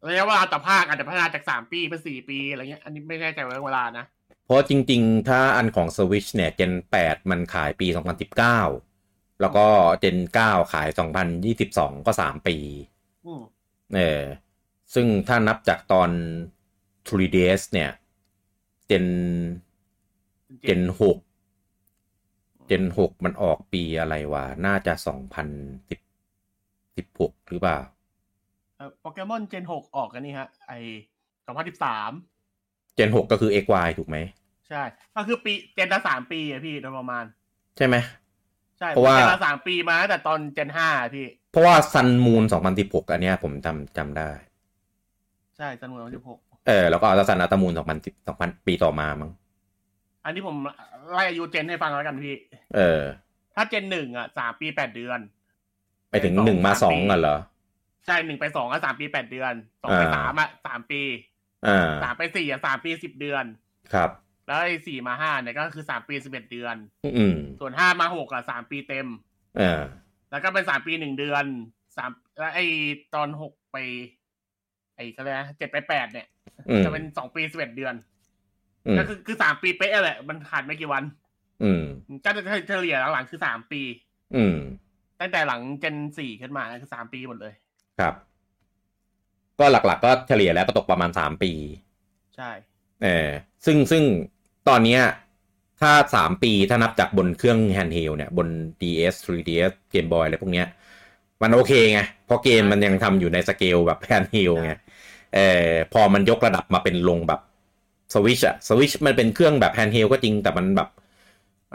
[0.07, 4.05] ระยะเวลาต่อภาคอาจจะพัฒนาจากสามปีเป็นสี่ปีอะไรเงี้ยอันนี้ไม่แน่ใจเวลานะ
[4.45, 7.87] เพราะจริง ๆ ถ้าอันของ Switch เนี่ย Gen 8มันขายปี
[8.63, 9.65] 2019แล้วก็
[10.03, 10.87] Gen 9ขาย
[11.47, 12.57] 2022ก็3ปี
[13.25, 13.41] อืม
[13.95, 14.21] เออ
[14.93, 16.09] ซึ่งถ้านับจากตอน
[17.07, 17.89] 3DS เนี่ย
[22.69, 25.05] Gen Gen 6 Gen 6มันออกปีอะไรวะ น่าจะ2016
[27.49, 27.79] หรือเปล่า
[29.01, 30.71] โปเกมอนเจนหกออกกันนี่ฮะ ไอ
[31.45, 32.11] สองพันสิบสาม
[32.97, 34.17] Gen 6ก็คือ XY ถูกไหม
[34.69, 34.81] ใช่
[35.15, 37.23] ก็คือปีเจนละสามปีอะพี่โดยประมาณ
[37.77, 37.95] ใช่ไหม
[38.79, 42.43] ใช่เพราะว่าเจนละสามปีมาตั้งแต่ตอนเจนห้าพี่ เพราะว่า Sun Moon
[42.77, 44.29] 2016อันเนี้ยผมจำจำได้
[45.57, 49.31] ใช่จำนวนสิบหกเออ แล้วก็อัลซันอัตมูล2010 2000ปีต่อมามั้ง
[50.27, 50.57] อันนี้ผม
[51.11, 52.35] ไล่อายุเจนให้ฟังแล้วกันพี่
[52.75, 53.01] เออ
[53.55, 55.19] ถ้าเจนหนึ่งอะสามปีแปดเดือน
[56.09, 57.37] ไปถึงหนึ่งมาสองกันเหรอ
[58.05, 61.01] ใช่หนึ่งไปสองอะสามปีแปดเดือนสองไปอ่าสามอะสามปี
[61.67, 63.45] อ่าสามไปสี่อะสามปีสิบเดือน
[63.93, 64.09] ครับ
[64.47, 66.75] แล้วไอ้สี่มาห้าเนี่ยก็คือสามปีสิบเอ็ดเดือน
[67.17, 69.07] อืมส่วนห้ามาหกอะสามปีเต็ม
[69.59, 69.81] อ่า
[70.31, 71.45] แล้วก็เป็นสามปีหนึ่งเดือน
[71.97, 72.65] สามแล้วไอ้
[73.15, 73.77] ตอนหกไป
[74.95, 76.27] ไอ้ก็เลยนะเจ็ดไปแปดเนี่ย
[76.69, 78.16] อืมจะเป็นสองปีสิบเอ็ดเดือนอืม
[78.97, 81.03] ก็คือคือสามปีเป๊ะแหละ มันขาดไม่กี่วัน
[81.63, 81.83] อืม
[82.25, 83.81] ก็จะเฉลี่ยหลังๆคือสามปี
[84.35, 84.57] อืม
[85.19, 87.53] ตั้งแต่หลัง gen สี่ขึ้นมาคือสามปีหมดเลย
[87.99, 88.13] ครับ
[89.59, 91.51] ก็หลักๆ ก็เฉลี่ยแล้วก็ตกประมาณสามปี
[92.35, 92.49] ใช่
[93.03, 93.29] เออ
[93.65, 94.03] ซึ่งซึ่ง
[94.69, 95.01] ตอนเนี้ย
[95.81, 98.47] ถ้าสามปีถ้านับจากบนเครื่อง handheld เนี่ยบน
[98.81, 100.67] DS 3DS Game Boy อะไรพวกเนี้ย
[101.41, 104.71] มันโอเคไง เพราะเกมมันยังทำอยู่ในสเกลแบบ handheld ไง
[105.35, 107.41] เออพอมันยกระดับมาเป็นลงแบบ
[108.13, 110.89] สวิชอะสวิชมันเป็นเครื่องแบบ handheld ก็จริงแต่มันแบบ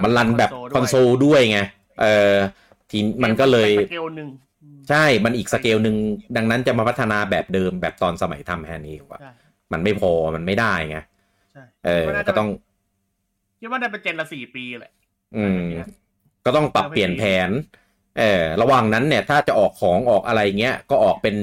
[0.05, 1.61] มันรันแบบคอนโซลด้วยไง
[2.01, 2.35] เออ
[2.91, 4.29] ทีมันก็เลยสเกลหนึ่ง
[4.91, 5.97] ใช่ มันอีกสเกลหนึ่ง
[6.37, 9.31] ดังนั้นจะมาพัฒนาแบบเดิมแบบตอนสมัยทำ handheld อะใช่
[9.73, 10.99] มันไม่พอมันไม่ได้ไง
[11.53, 12.49] ใช่เออคิดว่าน่าจะก็ต้อง
[13.61, 14.93] คิดว่าได้เป็น gen ละสี่ปีแหละ
[15.37, 15.89] อืมแบบเนี้ย
[16.45, 17.51] ก็ต้องปรับเปลี่ยนแผน
[18.19, 21.37] เออระหว่างนั้นเนี่ย ถ้าจะออกของออกอะไรเงี้ย ก็ออกเป็น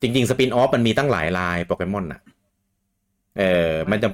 [0.00, 2.20] จริง ๆ spin-off มันมีตั้งหลายลายโปเกมอนอะ
[3.38, 4.08] เออ มันจะ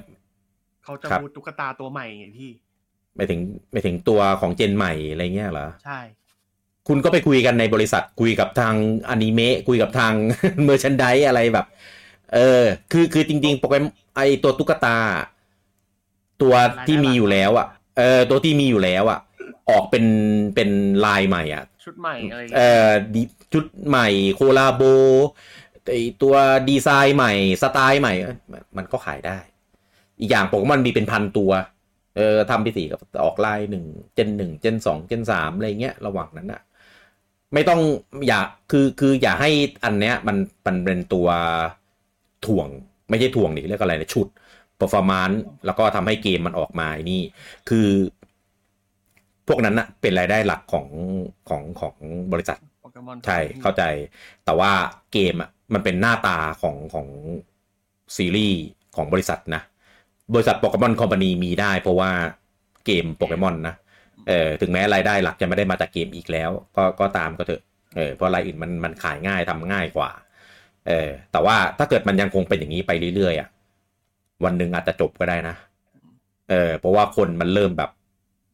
[0.84, 2.50] เขาจะครับพูดตุ๊กตาตัวใหม่ไงพี่
[3.16, 3.40] ไปถึง
[3.72, 6.00] ไปถึงตัวของเจนใหม่อะไรเงี้ยเหรอ ใช่
[6.88, 8.74] คุณก็ไปคุยกันในบริษัทคุยกับทาง
[9.08, 10.12] อนิเมะคุยกับทาง
[10.64, 11.66] เมอร์ชันไดอะไรแบบ
[12.34, 13.84] เออ คือคือจริง ๆ โปเกม
[14.16, 14.96] ไอตัวตุ๊กตา
[16.42, 16.54] ตัว
[16.86, 17.66] ที่มีอยู่แล้วอะ
[17.98, 19.18] เออ ตัวที่มีอยู่แล้วอะ
[19.70, 20.04] ออกเป็น
[20.54, 20.68] เป็น
[21.04, 24.82] ลายใหม่อะ ชุดใหม่อะไรอย่างเอเงี้ยอดิชุดใหม่โคลาโบ
[25.90, 26.34] ไอตัว
[26.68, 29.38] ดีไซน์ใหม่สไตล์ใหม่เอ้ยมันมันก็ขายได้
[30.20, 31.50] อีกอย่างโปเกมอนมีเป็นพันตัว
[32.16, 36.60] เออทำไปสี่กับออกลายหนึ่งเจนหนึ่งเจนสองเจนสามอะไรเงี้ยระหว่างนั้นอะ
[37.54, 37.80] ไม่ต้อง
[38.26, 39.50] อย่าคือคืออย่าให้
[39.84, 41.28] อันเนี้ยมันมันเป็นตัว
[42.46, 42.68] ถ่วง
[43.10, 44.26] ไม่ใช่ถ่วงดิเรียกอะไรนะชุด
[44.80, 47.22] performance แล้วก็ทำให้เกมมันออกมาไอ้นี่
[47.68, 47.88] คือ
[49.48, 50.86] พวกนั้นอะเป็นรายได้หลักของ
[51.48, 51.94] ของของ
[52.32, 53.82] บริษัทโปเกมอนใช่เข้าใจ
[54.44, 54.72] แต่ว่า
[55.12, 57.08] เกมอะ มันเป็นหน้าตาของของ
[58.16, 58.60] ซีรีส์
[58.96, 59.62] ของบริษัทนะ
[60.34, 62.10] บริษัทโปเกมอนคอมพานีมีได้เพราะว่า
[62.86, 63.74] เกมโปเกมอนนะ
[64.28, 67.62] เออถึงแม้รายได้หลักจะไม่ได้มาจากเกมอีกแล้ว ก็ก็ตามก็เถอะ
[67.96, 70.10] เออเพราะรายอื่นมันมันขายง่ายทำง่ายกว่า
[70.88, 73.48] เออแต่ว่าถ้าเกิดมันยังคงเป็นอย่างนี้ไปเรื่อยๆอะ
[74.44, 75.54] วันหนึ่งอาจจะจบก็ได้นะ
[76.50, 77.90] เออเพราะว่าคนมันเริ่มแบบ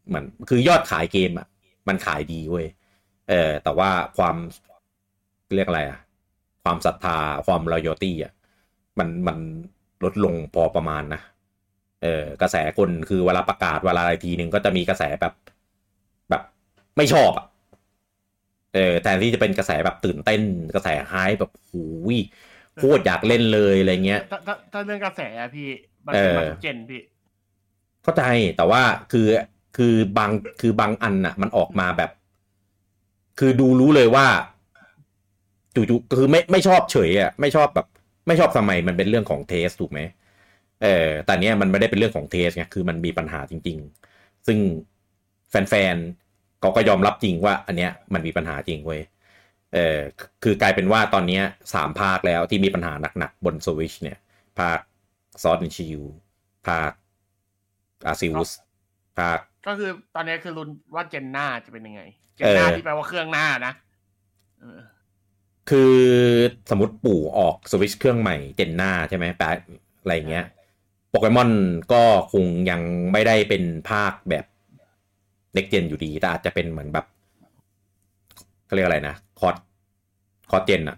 [0.09, 1.47] เหมือนคือยอดขายเกมอะ
[1.89, 2.67] มันขายดีเว้ย
[3.31, 4.37] เออแต่ว่าความ
[5.55, 5.99] เรียกอะไรอะ
[6.65, 8.33] ความศรัทธาความ loyalty อะ
[8.99, 9.39] มันมัน
[10.05, 11.21] ลดลงพอประมาณนะ
[12.03, 15.33] เออกระแสคนคือเวลาประกาศเวลาอะไรทีหนึ่งก็จะมีกระแสแบบ
[16.31, 16.43] แบบ
[16.97, 17.47] ไม่ชอบอะ
[18.75, 20.43] เออแทนที่จะเป็นกระแสแบบตื่นเต้น
[20.75, 21.83] กระแสไฮแบบหู
[22.15, 22.17] ย
[22.77, 25.69] โคตรอยากเล่นเลยอะไรเงี้ยถ้าถ้าถ้าเรื่องกระแสอะพี่
[26.07, 27.03] มันเอเป็นอมาทุกเจนพี่
[28.03, 28.23] เข้าใจ
[28.57, 29.27] แต่ว่าคือ
[29.77, 32.11] คือบางคือบางอันน่ะมันออกมาแบบ
[33.39, 34.27] คือดูรู้เลยว่า
[35.75, 37.87] จู่ๆคือไม่ไม่ชอบเฉยอะไม่ชอบแบบ
[38.27, 40.01] ไม่ชอบทำไมมันเป็นเรื่องของเทสถูกไหม
[40.83, 43.79] เออแต่เนี้ยมันไม่ได้เป็นเรื่องของเทสไงคือมันมีปัญหาจริง
[44.13, 44.59] ๆ ซึ่ง
[45.51, 49.03] แฟนๆเขาก็ยอมรับจริงว่า อันเนี้ยมันมีปัญหาจริงเว้ย
[49.75, 50.01] เออ
[50.43, 51.43] คือกลายเป็นว่าตอนเนี้ย
[51.75, 54.19] สามภาคแล้วที่มีปัญหาหนักๆบนสวิชเนี่ย
[54.59, 54.79] ภาค
[55.43, 56.01] ซอส n ชิว
[56.67, 56.93] ภาค
[58.07, 58.51] อาซิอุส
[59.19, 62.03] ภาคก็คือตอนนี้คือรุนว่าเจนหน้าจะเป็นยังไง
[62.37, 63.73] เจนหน้าเออที่แปลว่าเครื่องหน้านะ
[64.61, 64.81] เออ
[65.71, 65.95] คือ
[66.71, 69.51] สมมติปู่ออกสวิชเครื่องใหม่เจนหน้าใช่ไหมแปะ
[70.01, 70.45] อะไรเงี้ย
[71.11, 71.51] โปเกมอน
[71.93, 72.81] ก็คงยัง
[73.13, 74.45] ไม่ได้เป็นภาคแบบ
[75.55, 77.07] next gen อยู่ดี แต่อาจจะเป็นเหมือนแบบ
[78.67, 79.57] เขาเรียกอะไรนะ cross
[80.51, 80.97] cross-gen อะ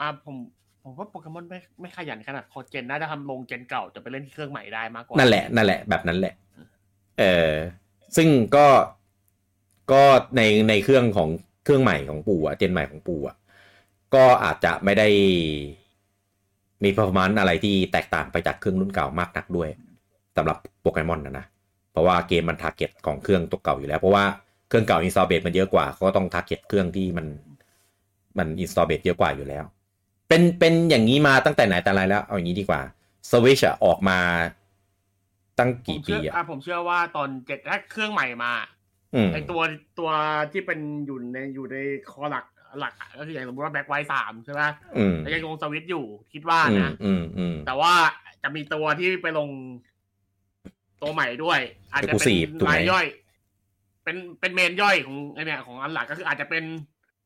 [0.00, 0.36] อ่าผม
[0.82, 6.34] ผมว่าโปเกมอนไม่ไม่ขยันขนาด cross-gen น่าจะทำลง gen เก่าจะไปเล่นที่เครื่องใหม่ได้มากกว่า นั่นแหละนั่นแหละแบบนั้นแหละ
[7.18, 7.52] เออ
[8.16, 8.66] ซึ่งก็
[9.92, 10.02] ก็
[10.36, 11.28] ในในเครื่องของ
[11.64, 13.36] เครื่องใหม่ของปู่อะ gen ใหม่ของปู่อะ
[14.14, 15.08] ก็อาจจะไม่ได้
[16.84, 19.68] มีพ o r m ม n นอะไรที่แตกต่างไปจากเครื่องรุ่นเก่ามากนักด้วย
[20.36, 21.46] สำหรับโปเกมอนนะนะ
[21.92, 24.24] เพราะว่าเกมมัน target ของเครื่องตัวเก่าอยู่แล้ว เพราะว่า
[24.68, 27.26] เครื่องเก่า install base มันเยอะกว่าเขาก็ต้อง target เครื่องที่มัน
[28.38, 29.64] มัน install base เยอะกว่าอยู่แล้ว
[30.28, 32.80] เป็นเป็นอย่างนี้มาตั้งแต่ไหนแต่ไรแล้ว เอาอย่างนี้ดีกว่า
[33.30, 34.18] สวิชอะออกมา
[35.58, 38.52] ตั้งผมกี่เชื่ปีออะอะผมเชื่อว่าตอนเจ็ดถ้าเครื่องใหม่มา
[39.14, 39.62] อืมไอตัว
[39.98, 40.10] ตัว
[40.52, 41.76] ที่เป็นอยู่ในอยู่ใน
[42.10, 42.44] core หลัก
[42.78, 44.62] หลักอะก็คืออย่างสมมติว่า Black White สามใช่ไหม
[44.96, 47.92] อืมแล้วยังลงสวิตช์อยู่คิดว่าอืมนะอืมอืมแต่ว่า
[48.42, 49.48] จะมีตัวที่ไปลง
[51.02, 51.60] ตัวใหม่ด้วย
[51.92, 53.06] อาจจะเป็น Exclusive ถูกไหมรายย่อย
[54.04, 56.64] เป็นเป็นเมนย่อยของไอเนี่ยของอันหลักก็คืออาจจะเป็น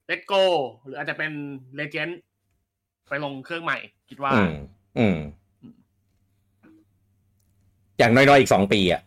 [0.07, 0.33] เลตโก
[0.85, 1.33] หรืออาจจะเป็น
[1.76, 2.20] เลเจนด์
[3.09, 3.78] ไปลงเครื่องใหม่
[4.09, 4.52] คิดว่า อืม
[4.98, 5.16] อืม
[7.98, 9.02] อย่างน้อยๆอีกสองปีอะ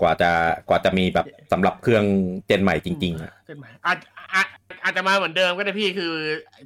[0.00, 0.30] กว่าจะ
[0.68, 2.04] กว่าจะมีแบบสำหรับเครื่อง
[2.46, 3.98] เจนใหม่จริงๆอะเส้นใหม่อาจ
[4.32, 4.46] อาจ
[4.82, 6.12] อาจจะมาเหมือนเดิมก็ได้พี่คือ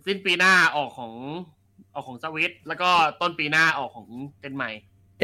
[0.07, 1.13] สิ้นปีหน้าออกของ
[1.95, 2.91] ออกของสวิตแล้วก็
[3.21, 4.09] ต้นปีหน้าออกของ
[4.41, 4.71] เจนใหม่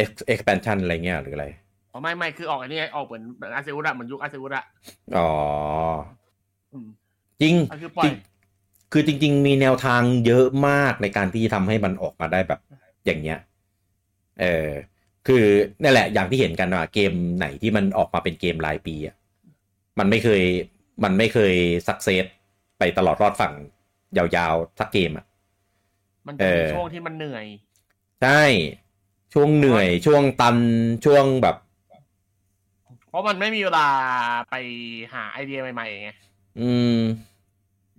[0.03, 1.47] Ex- expansion อะไรเงี้ยหรืออะไร
[1.93, 4.63] อ๋อไม่ไม่คือออกอันนี้ออกเหมือนเหมือนอาเซอุระเหมือนยุคอาเซอุระ
[5.17, 5.31] อ๋อ
[6.73, 6.89] อืม
[7.41, 8.15] จริงก็คือปล่อยจริง
[8.93, 12.61] คือจริง ๆ มีแนวทางเยอะมากในการที่ทำให้มันออกมาได้แบบ
[13.07, 13.39] อย่างเงี้ย
[14.41, 14.69] เออ
[15.29, 15.45] คือ
[15.83, 19.17] นั่นแหละอย่างที่เห็นกันว่าเกมไหนที่มันออกมาเป็นเกมรายปีอะ
[19.99, 20.43] มันไม่เคย
[21.05, 21.55] มันไม่เคย
[21.89, 22.25] สักเซส
[22.79, 23.55] ไปตลอดรอดฝั่ง
[24.17, 25.27] ยาวๆทักเกมอะ
[26.27, 27.47] มันเอจะมีอช่วงที่มันเหนื่อย
[28.23, 28.43] ใช่
[29.35, 30.57] ช่วงเหนื่อย ช่วงตัน
[31.05, 31.57] ช่วงแบบ
[33.09, 33.89] เพราะมันไม่มีเวลา
[34.51, 34.55] ไป
[35.13, 36.11] หาไอเดียใหม่ๆไง
[36.61, 36.99] อืม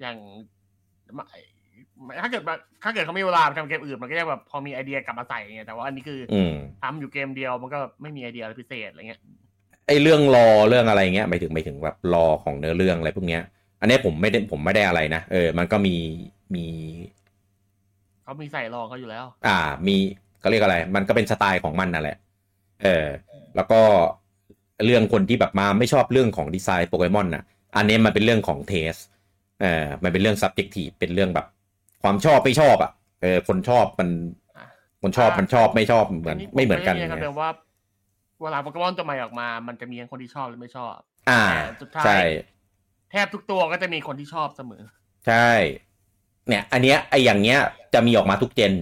[0.02, 0.18] อย่าง
[2.22, 9.22] ถ้าเกิดว่าถ้าเกิดเขามีเวลาไปทำเกมอื่นมันก็จะแบบพอมีไอเดียกลับมาใส่ไงแต่ว่าอันนี้คือออืมทำอยู่เกมเดียวมันก็ไม่มีไอเดียอะไรพิเศษอะไรเงี้ย
[9.88, 13.42] ไอเรื่องรอเรื่องอะไรเงี้ยหมายถึงหมายถึงแบบรอของเนื้อเรื่องอะไรพวกเนี้ย
[13.82, 15.96] อันนี้ผมไม่ได้ผมไม่ได้อะไรนะเออ มันก็มี
[16.56, 16.66] มี
[18.24, 19.96] เขามีใส่รองเขาอยู่แล้ว อ่า มี
[20.40, 22.18] เขาเรียกอะไร มันก็เป็นสไตล์ของมันนั่นแหละ
[22.84, 23.08] เออ
[23.56, 23.82] แล้วก็
[24.86, 27.44] เรื่องคนที่แบบมาไม่ชอบเรื่องของดีไซน์โปเกมอนน่ะ
[27.76, 28.94] อันนี้มันเป็นเรื่องของเทส
[29.62, 31.48] เออมันเป็นเรื่อง subjective เป็นเรื่องแบบ
[32.04, 34.10] ความชอบไม่ชอบอะเออคนชอบมัน
[34.58, 34.66] อะ
[35.02, 37.50] คนชอบมันชอบไม่ชอบเหมือนผไม่เหมือนกันด้ไงยิครับแต่ว่า
[38.42, 40.96] เวลาโปเกมอนตัวใหม่ออกมา มันจะมีทั้งคนที่ชอบและไม่ชอบ
[41.30, 42.20] อ่าแต่สุดท้ายใช่
[43.12, 44.84] แทบทุกตัวก็จะมีคนที่ชอบเสมอ
[45.28, 45.50] ใช่
[46.48, 47.60] เนี่ย อันเนี้ยไออย่างเงี้ย
[47.94, 48.74] จะมีออกมาทุกเจน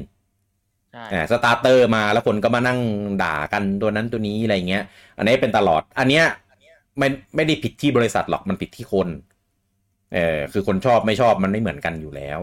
[0.94, 2.80] ใช่อ่าสตาร์เตอร์มาแล้วคนก็มานั่ง
[3.24, 4.84] ด่ากันตัวนั้นตัวนี้อะไรเงี้ย
[5.18, 6.26] อันนี้เป็นตลอด อันเนี้ย
[6.98, 9.10] ไม่ไม่ได้ผิดที่บริษัทหรอกมันผิดที่คน
[10.14, 12.40] เออคือคนชอบไม่ชอบมันไม่เหมือนกันอยู่แล้ว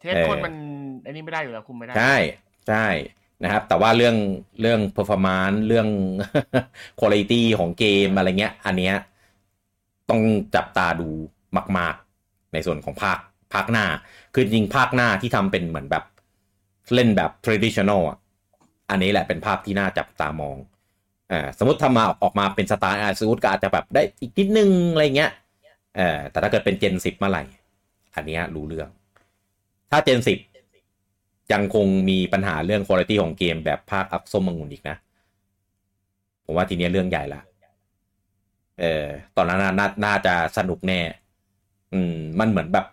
[0.00, 0.54] เทสเออคนมัน
[1.04, 2.16] อันนี้ไม่ได้อยู่แล้วคุมไม่ได้ ใช่
[2.68, 2.86] ใช่
[3.42, 4.16] นะครับ แต่ว่าเรื่อง
[4.60, 5.88] เรื่อง performance เรื่อง
[7.00, 8.96] quality ของเกมอะไรเงี้ย อันเนี้ย
[10.10, 10.20] ต้อง
[10.54, 11.08] จับตาดู
[11.78, 13.18] มาก ๆ ในส่วนของภาค
[13.54, 13.86] ภาคหน้า
[14.34, 16.04] คือจริงๆภาคหน้าที่ทำเป็นเหมือนแบบ
[16.94, 18.18] เล่นแบบ traditional อะ
[18.90, 20.56] อันนี้แหละเป็นภาพที่น่าจับตามอง
[21.32, 25.30] อ่าสมมติทำมาออกมาเป็นสไตล์อาซูดก็อาจจะแบบได้อีกนิดนึงอะไรเงี้ย
[25.96, 27.42] เออแต่ถ้าเกิดเป็นเจนสิบเมื่อไหร่
[28.14, 28.88] อันเนี้ยรู้เรื่อง
[29.90, 30.38] ถ้าเจนสิบ
[31.52, 34.96] ยังคงมีปัญหาเรื่องคุณภาพของเกมแบบภาคอัพส้มมังุนอีกนะ
[36.44, 37.40] ผมว่าทีนี้เรื่องใหญ่ละ
[38.80, 39.04] เออ
[39.36, 41.00] ตอนนั้นน่าน่าจะสนุกแน่
[41.92, 42.86] อืม มันเหมือนแบบ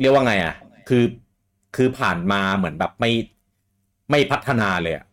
[0.00, 0.54] เรียกว่าไงอะ
[0.88, 1.04] คือ
[1.76, 3.10] คือผ่านมาเหมือนแบบไม่
[4.10, 5.04] ไม่พัฒนาเลยอะ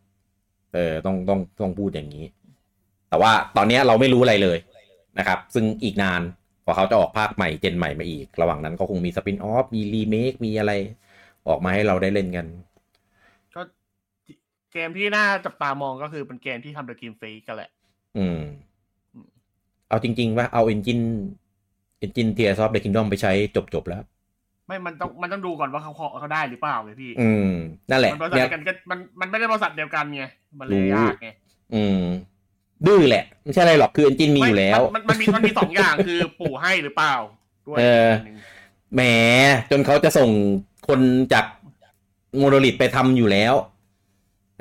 [0.73, 2.25] เออต้องต้องต้องพูดอย่างนี้
[3.09, 4.57] แต่ว่าตอนนี้เราไม่รู้อะไรเลย
[5.19, 6.21] นะครับ ซึ่งอีกนาน
[6.63, 10.71] กว่าเขาจะออกภาคใหม่ gen ใหม่มาอีก ระหว่างนั้นก็คงมี spin-off มีรีเมค มีอะไร
[11.47, 12.45] ออกมาให้เราได้เล่นกัน
[13.55, 13.61] ก็
[14.73, 17.69] เกมที่น่าจับตามองก็คือเป็นเกมที่ทำโดย Game Freak กันแหละ
[18.17, 18.39] อืม
[19.89, 24.03] เอาจริง ๆ ว่าเอา engine engine Tears of the Kingdom ไปใช้จบจบ ๆ แล้ว
[24.67, 27.49] ไม่มันต้องมันต้องดูก่อนว่าเขาเขาเขาได้หรือเปล่าไงพี่ อืม
[27.89, 30.23] นั่นแหละมันบริษัทเนี่ยเดียวกันก็มันมันไม่ได้บริษัทเดียวกันไง
[30.59, 31.29] มันเลยรู้ยากไง
[31.73, 31.99] อืม
[32.87, 37.13] ดื้อแหละ ไม่ใช่อะไรหรอกคือ engine มีอยู่แล้วไมันมันมีมันมีสองอย่างคือปู่ให้หรือเปล่า
[37.67, 38.37] ด้วยเออหนึ่ง
[38.93, 39.01] แหม
[39.71, 40.29] จนเขาจะส่ง
[40.87, 40.99] คน
[41.33, 41.45] จาก
[42.37, 43.53] Monolith ไปทำอยู่แล้ว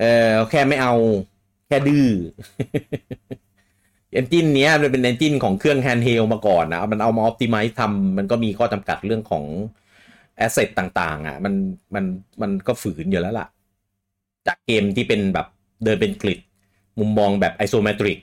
[0.00, 0.94] เออแค่ไม่เอา
[1.68, 2.06] แค่ดื้อ
[4.12, 9.44] engine เนี้ยมันเป็น engine ของเครื่อง handheld มาก่อนนะ มันเอามาออ t ติ i z e ทำมันก็มีข้อจำกัดเรื่องของ
[10.36, 11.54] asset ต่าง ๆ อะ มัน
[11.94, 12.04] มัน
[12.42, 13.48] มันก็ฝืนอยู่แล้วล่ะ
[14.46, 15.46] จากเกมที่เป็นแบบ
[15.84, 16.40] เดินเป็น grid
[17.00, 18.18] มุมมองแบบ isometric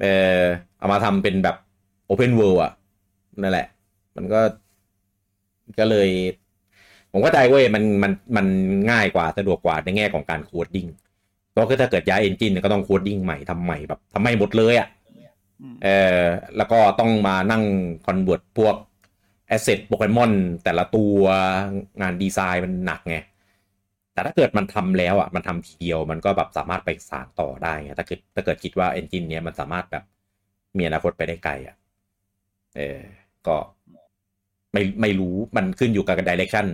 [0.00, 0.06] เอ
[0.40, 0.42] อ
[0.78, 1.56] เอามาทำเป็นแบบ
[2.06, 2.72] open world อะ
[3.42, 3.66] นั่นแหละ
[4.16, 4.40] มันก็
[5.78, 6.08] ก็เลย
[7.12, 8.46] ผมเข้าใจเว้ยมันมันมัน
[8.90, 10.86] ง่ายกว่าสะดวกกว่าในแง่ของการ coding
[11.50, 14.88] เพราะก็ถ้าเกิดย้าย engine ก็ต้อง coding ใหม่ทำใหม่แบบทำใหม่หมดเลยอะ่ะ
[15.62, 15.88] อืมเอ
[16.20, 16.22] อ
[16.56, 17.64] แล้วก็ต้องมานั่ง
[18.06, 18.74] convert พวก
[19.48, 20.32] asset โปเกมอน
[20.64, 21.18] แต่ละตัว
[22.00, 23.16] งานดีไซน์มันหนักไง
[24.16, 30.04] แต่ถ้าเกิดมันทำแล้วอะมันทำทีเดียวมันก็แบบสามารถไปสานต่อได้ไงถ้าเกิดถ้าเกิดคิดว่า engine เนี้ยมันสามารถแบบ
[30.76, 31.76] มีอนาคตไปได้ไกลอะ
[32.76, 32.98] เออ
[33.46, 33.56] ก็
[34.72, 36.66] ไม่ไม่รู้มันขึ้นอยู่กับ direction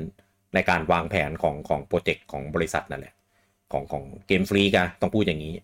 [0.54, 3.14] ในการวางแผนของของโปรเจกต์ของบริษัทนั่นแหละ
[3.72, 5.54] ของของ Game Freak อะต้องพูดอย่างนี้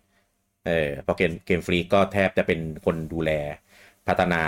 [0.65, 3.31] เออเพราะเกมเกมฟรีก็แทบจะเป็นคนดูแล
[4.07, 4.43] พัฒนา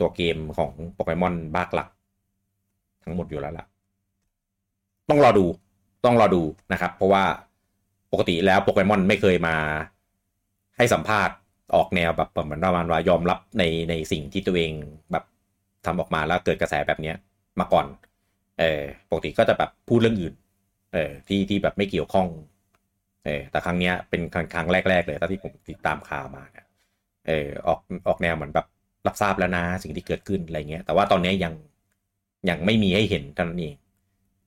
[0.00, 1.88] ตัวเกมของโปเกมอนภาหลัก
[3.04, 3.66] ทั้งหมดอยู่แล้วล่ะ
[5.08, 5.46] ต้องรอดู
[6.04, 7.24] ต้องรอดูนะครับ เพราะว่า
[8.12, 9.56] ปกติแล้วโปเกมอนไม่เคยมา
[10.76, 11.36] ให้สัมภาษณ์
[11.74, 14.72] ออกแนวแบบเหมือนประมาณว่ายอมรับในในสิ่งที่ตัวเอง
[15.12, 15.24] แบบ
[15.86, 17.16] ทำออกมาแล้วเกิดกระแสแบบเนี้ย
[17.60, 17.86] มาก่อน
[18.60, 20.34] เออปกติก็จะแบบพูดเรื่องอื่น
[20.92, 22.26] เออที่ที่แบบไม่เกี่ยวข้อง
[23.24, 26.66] เออแต่ครั้งเนี้ยเป็นครั้งครั้งแรก ๆ เลยตอนที่ผมติดตามข่าวมาเนี่ย
[27.26, 28.66] เออออกออกแนวเหมือนแบบ
[29.06, 31.54] รับทราบแล้วนะสิ่งที่เกิดขึ้นอะไรเงี้ย แต่ว่าตอนนี้ยัง
[32.48, 33.74] ยังไม่มีให้เห็นเท่านั้นเอง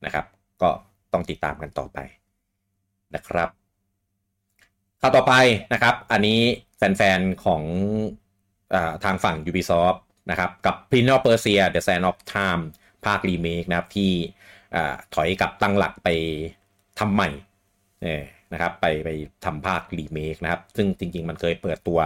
[0.05, 0.25] นะครับ
[0.61, 0.69] ก็
[1.13, 1.99] ต้องติดตามกันต่อไป
[3.15, 3.49] นะครับ
[5.01, 5.33] ข่าวต่อไป
[5.73, 6.39] นะครับ อันนี้
[6.77, 7.63] แฟนๆ ของ
[8.73, 9.97] อทางฝั่ง Ubisoft
[10.29, 12.63] นะครับ กับ Prince of Persia The Sand of Time
[13.05, 14.11] ภาครีเมคนะครับ ที่
[15.13, 16.09] ถอยกลับตั้งหลักไป
[16.99, 17.29] ทำใหม่
[18.03, 19.09] เออนะครับ ไปไป
[19.45, 21.99] ทำภาครีเมคนะครับ ซึ่งจริงๆ มันเคยเปิดตัว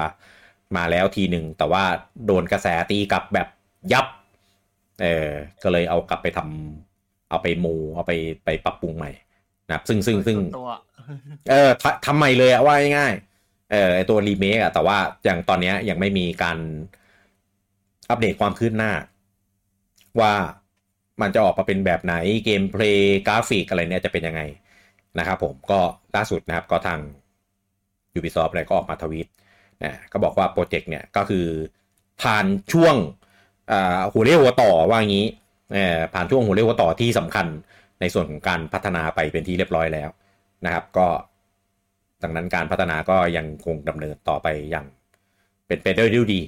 [0.75, 1.83] มาแล้วทีหนึ่ง แต่ว่า
[2.25, 3.47] โดนกระแสตีกลับแบบ
[3.93, 4.05] ยับ
[5.01, 5.29] เออ
[5.63, 6.90] ก็เลยเอากลับไปทำ
[7.31, 8.11] เอาไปโมเอาไป
[8.45, 9.11] ไปปรับปรุงใหม่
[9.67, 10.71] นะครับ ซึ่งซึ่งซึ่งตัว
[11.49, 16.57] เออททำใหม่เลยอะว่าง่ายๆเออไอตัวรีเมคอะแต่ว่าอย่างตอนเนี้ยยังไม่มีการ
[18.09, 18.91] อัปเดตความคืบหน้า
[20.19, 20.33] ว่า
[21.21, 24.41] มันจะออกมาเป็นแบบไหน gameplay กราฟิกอะไรเนี่ยจะเป็นยังไง
[25.19, 25.79] นะครับผมก็
[26.15, 26.99] ล่าสุดนะครับก็ทาง
[28.17, 29.27] Ubisoft อะไรก็ออกมาทวีต
[29.83, 31.45] นะก็บอกว่าโปรเจกต์เนี่ยก็คือ
[32.21, 32.95] ผ่านช่วง
[33.71, 35.40] อ่าหัวเลี้ยวหัวต่อว่างี้เอ่อ
[36.13, 37.47] ผ่านช่วงหัวเลี้ยวหัวต่อที่สำคัญ
[38.01, 40.09] ในส่วนของการพัฒนาไปเป็นที่เรียบร้อยแล้ว
[40.65, 41.07] นะครับ ก็
[42.23, 44.85] ดังนั้นการพัฒนาก็ยังคงดำเนินต่อไปอย่าง
[45.67, 46.41] เป็นไปด้วยดี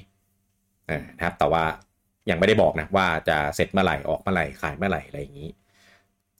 [0.88, 1.64] เออนะครับ แต่ว่า
[2.30, 5.50] ยังไม่ได้บอกนะว่าจะเสร็จเมื่อไหร่ออกเมื่อไหร่ขายเมื่อไหร่อะไรอย่างนี้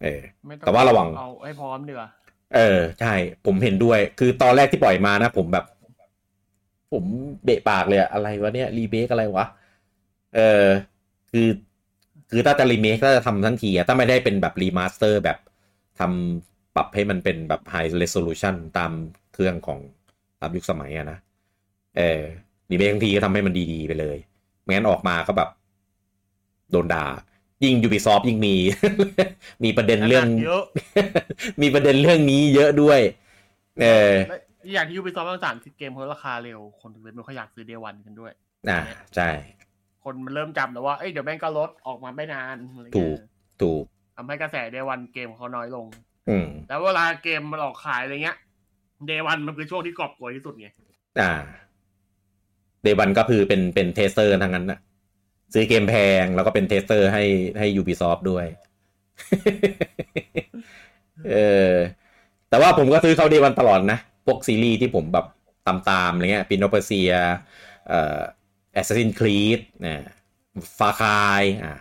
[0.03, 2.09] เออไม่องแต่ว่าระวังเอาให้พร้อมดีกว่า
[2.55, 3.15] เออใช่
[3.47, 5.67] ผมเห็นด้วย คือตอนแรกที่ปล่อยมานะ ผมแบบ
[6.93, 7.05] ผม
[7.45, 9.47] เบะปากเลยอะอะไรวะเนี่ยรีเมคอะไรวะ
[10.37, 10.65] เออ
[11.31, 11.47] คือ
[12.35, 15.39] คือถ้าจะรีเมคถ้าจะทำทั้งทีอะถ้าไม่ได้เป็นแบบ remaster แบบ
[15.99, 18.93] ทำปรับให้มันเป็นแบบไฮเร s โซลูชันตาม
[19.33, 19.79] เครื่องของ
[20.41, 21.19] ตามยุคสมัยอะนะ
[21.97, 22.23] เออ
[22.71, 24.17] รีเมคทั้งทีก็ทำให้มันดีๆไปเลย
[24.63, 25.51] ไม่งั้นออกมาก็แบบ
[26.71, 27.07] โดนด่า
[27.65, 28.57] ยิ่ง Ubisoft ยิ่งมี
[29.65, 30.65] มีประเด็นเรื่องเยอะ
[31.63, 33.01] มีประเด็นเรื่องนี้เยอะด้วย
[33.83, 38.33] เออและอีกอย่างที่ Ubisoft ต้องสารเกมเขาราคาเร็ว คนเลยไม่ค่อยอยากซื้อ day one กันด้วย
[38.69, 38.81] อ่า
[39.17, 39.31] ใช่
[40.05, 43.23] คนมันเริ่มจำแล้วว่า เอ้ยเดี๋ยวแม่งก็ลดออกมาไม่นานอะไรถูเงี้กย
[43.63, 43.85] ถูก
[44.17, 45.87] ทำให้กระแส day one เกมเขาน้อยลง
[46.29, 48.37] อืมแต่เวลาเกมมันออกขายอะไรเงี้ย
[49.07, 50.69] day one มันคือช่วงที่กอบโกยที่สุดไง
[51.21, 51.33] อ่า
[52.83, 54.79] day one ก็คือเป็นเป็น tester ทั้งนั้นนะ
[55.55, 57.25] ซื้อเกมแพงแล้วก็เป็น tester ให้
[57.59, 58.47] ให้ Ubisoft ด้วย
[61.31, 61.37] เอ
[61.71, 61.73] อ
[62.49, 65.27] แต่ว่าผมก็ซื้อเขา day one ตลอดนะ พวกซีรีส์ที่ผมแบบ
[65.67, 67.13] ตามตามๆอะไรเงี้ย Prince of Persia
[67.89, 68.19] เอ่อ
[68.75, 69.95] Assassin's Creed นะ
[70.79, 71.75] Far Cry อะ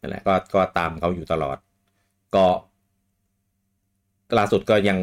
[0.00, 1.56] นั่นแหละก็ก็ตามเขาอยู่ตลอด
[2.34, 2.46] ก็
[4.38, 4.98] ล่าสุดก็ยัง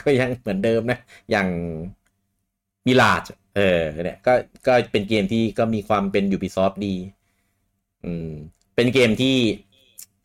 [0.00, 0.98] ก็ยังเหมือนเดิมนะ
[1.30, 1.48] อย่าง
[2.86, 3.22] มิลาด
[3.56, 4.32] เออเนี่ยก็
[4.66, 6.94] ก็เป็นเกมที่ก็มีความเป็น Ubisoft ดี
[8.04, 8.30] อืม
[8.74, 9.36] เป็นเกมที่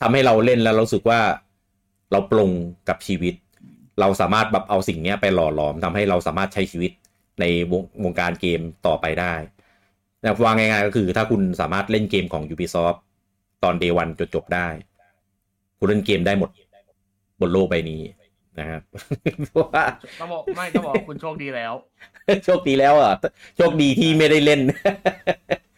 [0.02, 1.22] ทำให้เราเล่นแล้วเราสึกว่า
[2.12, 2.52] เราปลง
[2.90, 3.36] กับชีวิต
[4.00, 6.92] เราสามารถแบบเอาสิ่งเนี้ยไปหล่อหลอมทำให้เราสามารถใช้ชีวิต
[7.40, 9.34] ในวงวงการเกมต่อไปได้
[10.22, 13.00] แต่ว่าง่ายๆก็คือถ้าคุณสามารถเล่นเกมของ Ubisoft
[13.64, 14.68] ตอน Day 1จนจบได้
[15.80, 16.50] คุณเล่นเกมได้หมด
[17.40, 18.02] บนโลกใบนี้
[18.60, 18.82] นะครับ
[19.46, 19.84] เพราะว่า
[20.20, 21.74] ต้องบอกไม่ต้องบอกว่าคุณโชคดีแล้ว
[22.46, 23.14] โชคดีแล้วอะ
[23.58, 24.62] โชคดีที่ไม่ได้เล่น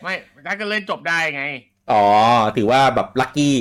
[0.04, 0.14] ไม่
[0.46, 1.44] ถ้าก็เล่นจบได้ไง
[1.92, 2.04] อ๋อ
[2.58, 3.58] ถือว่าแบบลัคกี้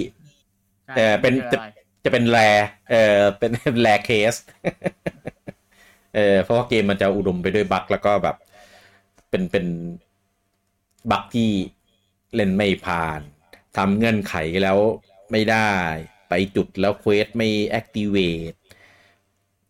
[0.87, 1.69] ใช่แต่เป็นไม่จออะไร
[2.05, 2.39] จะเป็นแร
[2.91, 4.35] เออเป็นแรเคส
[6.14, 8.37] เออเพราะว่าเกมมันจะอุดมไปด้วยบั๊กแล้วก็แบบ
[9.31, 9.66] เป็นเป็น
[11.11, 11.51] บั๊กที่
[12.35, 13.20] เล่นไม่ผ่าน
[13.77, 14.79] ทำเงื่อนไขแล้ว
[15.31, 15.70] ไม่ได้
[16.29, 18.16] ไปจุดแล้วเควสไม่แอคทีเว
[18.53, 18.55] ต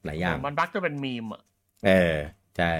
[0.04, 1.42] หลายอย่าง มันบั๊กจะเป็นมีมอะ
[1.86, 2.14] เออ
[2.56, 2.72] ใช่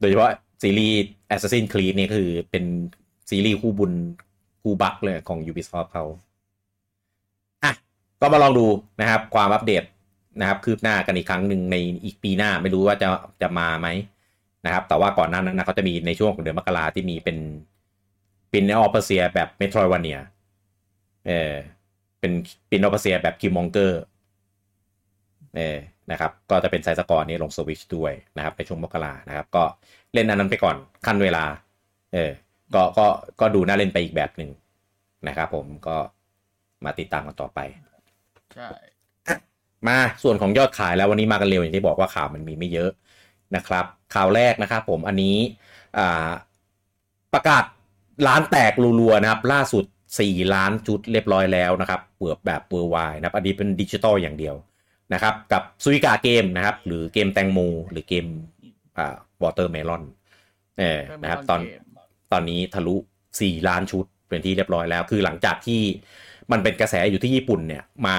[0.00, 0.30] โดยเฉพาะ
[0.62, 0.98] ซีรีส์
[1.34, 2.64] Assassin's Creed เนี่ยคือเป็น
[3.30, 3.92] ซีรีส์คู่บุญ
[4.62, 6.04] คู่บักเลยของ Ubisoft เขา
[7.64, 7.72] อะ
[8.20, 8.66] ก็มาลองดู
[9.00, 9.84] นะครับ ความอัปเดต
[10.40, 13.08] นะครับคืบหน้ากันอีกครั้งหนึ่งในอีกปีหน้าไม่รู้ว่าจะ
[13.42, 13.88] จะมาไหม
[14.66, 17.36] นะครับ แต่ว่าก่อนหน้านั้นนะเขาจะมีในช่วงของเดือนมกราที่มีเป็น
[18.52, 20.18] Prince of Persia แบบ Metroidvania
[21.26, 21.52] เออ
[22.20, 22.32] เป็น
[22.70, 24.00] Prince of Persia แบบ Killmonger
[25.56, 25.78] เออ
[26.10, 29.64] นะครับ ก็จะเป็น side scroll นี้ลงสวิชด้วยนะครับในช่วงมกรานะครับ ก็
[30.14, 31.44] เล่นอันนั้นไปก่อนคั่นเวลา
[32.14, 32.30] เออ
[32.74, 33.06] ก็ก็
[33.40, 34.50] ก็ดูน่าเล่นไปอีกแบบหนึ่ง
[35.28, 35.96] นะครับผมก็
[36.84, 37.60] มาติดตามกันต่อไป
[38.54, 38.68] ใช่
[39.86, 42.90] มาส่วนของยอดขายแล้ววันนี้มากันเร็วอย่างที่บอกว่าข่าวมันมีไม่เยอะ
[43.56, 45.36] นะครับ ข่าวแรกนะครับผมอันนี้
[47.32, 47.64] ประกาศ
[48.26, 49.84] ร้านแตกรัวๆนะครับ ล่าสุด
[50.18, 54.54] 4 ล้านชุดเรียบร้อยแล้วนะครับเปิดแบบเวอร์ไวนะครับอันนี้เป็นดิจิตอลอย่างเดียว
[55.14, 57.58] นะครับ กับซุยกาเกมนะครับ หรือเกมแตงโม
[57.90, 58.26] หรือเกม
[58.98, 60.02] อ่า Watermelon
[60.78, 61.60] เออนะครับตอน
[62.32, 62.94] ตอนนี้ทะลุ
[63.32, 65.80] 4 ล้านชุดเป็นที่เรียบร้อยแล้ว คือหลังจากที่
[66.52, 68.18] มันเป็นกระแสอยู่ที่ญี่ปุ่นเนี่ยมา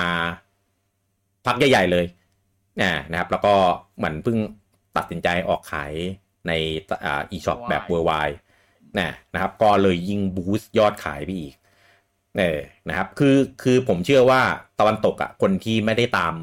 [1.50, 2.06] พักใหญ่ๆเลย
[2.82, 3.54] นะนะครับ แล้วก็
[3.98, 4.38] เหมือนเพิ่ง
[4.98, 5.94] ตัดสินใจออกขาย
[6.48, 6.52] ใน
[7.06, 8.38] อ่า e-shop แบบ worldwide
[9.00, 11.54] นะนะครับ ก็เลยยิ่ง boost ยอดขายไปอีก
[12.38, 12.60] เออ
[12.90, 14.42] นะครับ คือคือผมเชื่อว่า
[14.80, 16.34] ตะวันตกอะ่ะคนที่ไม่ได้ตาม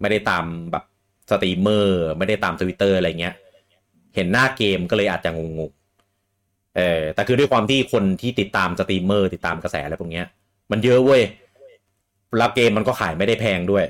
[0.00, 0.84] ไม่ได้ตามแบบ
[1.30, 3.34] สตรีมเมอร์ ไม่ได้ตามทวิตเตอร์อะไรเงี้ย
[4.14, 10.26] เห็นหน้าเกมก็เลยอาจจะงงๆเออแต่คือด้วยความที่คนที่ติดตามสตรีมเมอร์ ติดตามกระแสอะไรพวกเนี้ย
[10.70, 11.22] มันเยอะเว้ย
[12.38, 13.84] แล้วเกมมันก็ขายไม่ได้แพงด้วย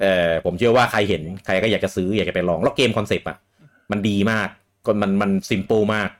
[0.00, 3.38] เออผมเชื่อว่าใครเห็นใครก็อยากจะซื้ออยากจะไปลอง แล้วเกม concept อะ
[3.90, 4.48] มันดีมาก
[4.86, 6.10] ก็มันมันซิม p ป e มาก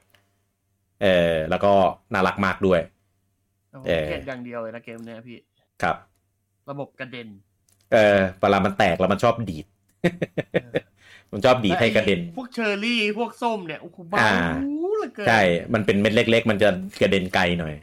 [1.03, 1.72] เออแล้วก็
[2.12, 2.81] น่ารักมากด้วย
[3.72, 5.39] ผมเออเกลียดอย่างเดียวเลยนะเกมเนี้ยพี่
[5.83, 5.97] ครับ
[6.70, 7.28] ระบบกระเด็น
[7.93, 9.66] เออเวลามันแตกแล้วมันชอบดีด
[11.33, 14.33] มันชอบดีดให้กระเด็น พวกเชอร์รี่พวกส้มเนี่ยโอ้โหบ้าอ่า
[14.99, 15.41] เหลือเกินใช่
[15.74, 16.68] มันเป็นเม็ดเล็ก ๆ มันจะ
[17.01, 17.74] กระเด็นไกลหน่อย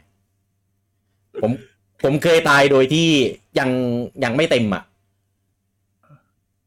[1.42, 1.50] ผม
[2.04, 3.08] ผมเคยตายโดยที่
[3.58, 3.70] ยัง
[4.24, 4.82] ยังไม่เต็มอะ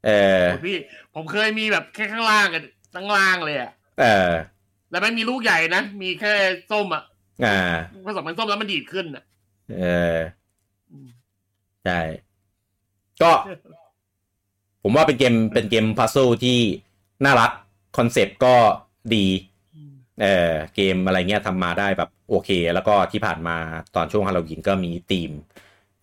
[0.05, 0.77] เออโอ้ยพี่
[1.15, 2.63] ผมเคยมีแบบแค่ข้างล่างกัน
[2.95, 4.31] ข้างล่างเลยอะเออ
[4.91, 6.33] แล้วไม่มีลูกใหญ่นะ มีแค่
[6.71, 7.03] ส้มอะ
[7.45, 7.57] อ่า
[8.05, 9.23] ผสมมันส้มแล้วมันดีดขึ้นอะ
[9.79, 9.85] เอ
[10.15, 10.17] อ
[10.91, 11.09] อืม
[11.85, 11.99] ใช่
[13.21, 13.31] ก็
[14.83, 16.59] ผมว่าเป็นเกมเป็นเกมพัซโซที่
[17.25, 17.51] น่ารัก
[17.97, 18.55] คอนเซปต์ก็
[19.15, 19.25] ดี
[20.21, 23.57] เออเกมอะไรเงี้ยทำมาได้แบบโอเค แล้วก็ที่ผ่านมา
[23.95, 25.31] ตอนช่วงฮาโลวีนก็มีธีม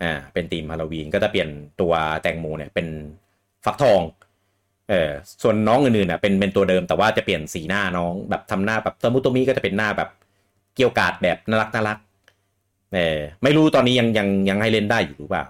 [0.02, 1.48] อ่าเป็นธีมฮาโลวีนก็จะเปลี่ยน
[1.80, 1.92] ตัว
[2.22, 2.86] แตงโมเนี่ยเป็น
[3.64, 4.00] ฟักทอง
[4.88, 5.10] เออ
[5.42, 10.08] ส่วนน้องอื่นๆน่ะเป็นเป็นตัวเดิมแต่ว่าจะเปลี่ยนสีหน้าน้องแบบทำหน้าแบบสมุตโตมิก็จะเป็นหน้าแบบ
[10.76, 11.98] เกี่ยวกาดแบบน่ารักน่ารัก
[12.94, 15.44] เออไม่รู้ตอนนี้ยังยังยังให้เล่นได้อยู่หรือเปล่า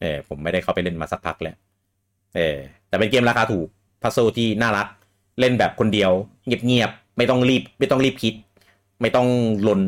[0.00, 1.56] เออผมไม่ได้เข้าไปเล่นมาสักพักแล้ว
[2.36, 2.56] เออ
[2.88, 3.68] แต่เป็นเกมราคาถูก
[4.02, 4.88] พัซโซที่น่ารัก
[5.40, 6.10] เล่นแบบคนเดียว
[6.46, 8.34] เงียบๆไม่ต้องรีบ ไม่ต้องรีบคิด
[9.00, 9.28] ไม่ต้อง
[9.68, 9.80] ลน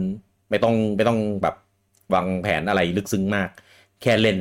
[0.51, 1.55] ไม่ต้องไม่ต้องแบบ
[2.15, 3.49] วางแผนอะไรลึกซึ้งมาก
[4.03, 4.39] แค่เล่น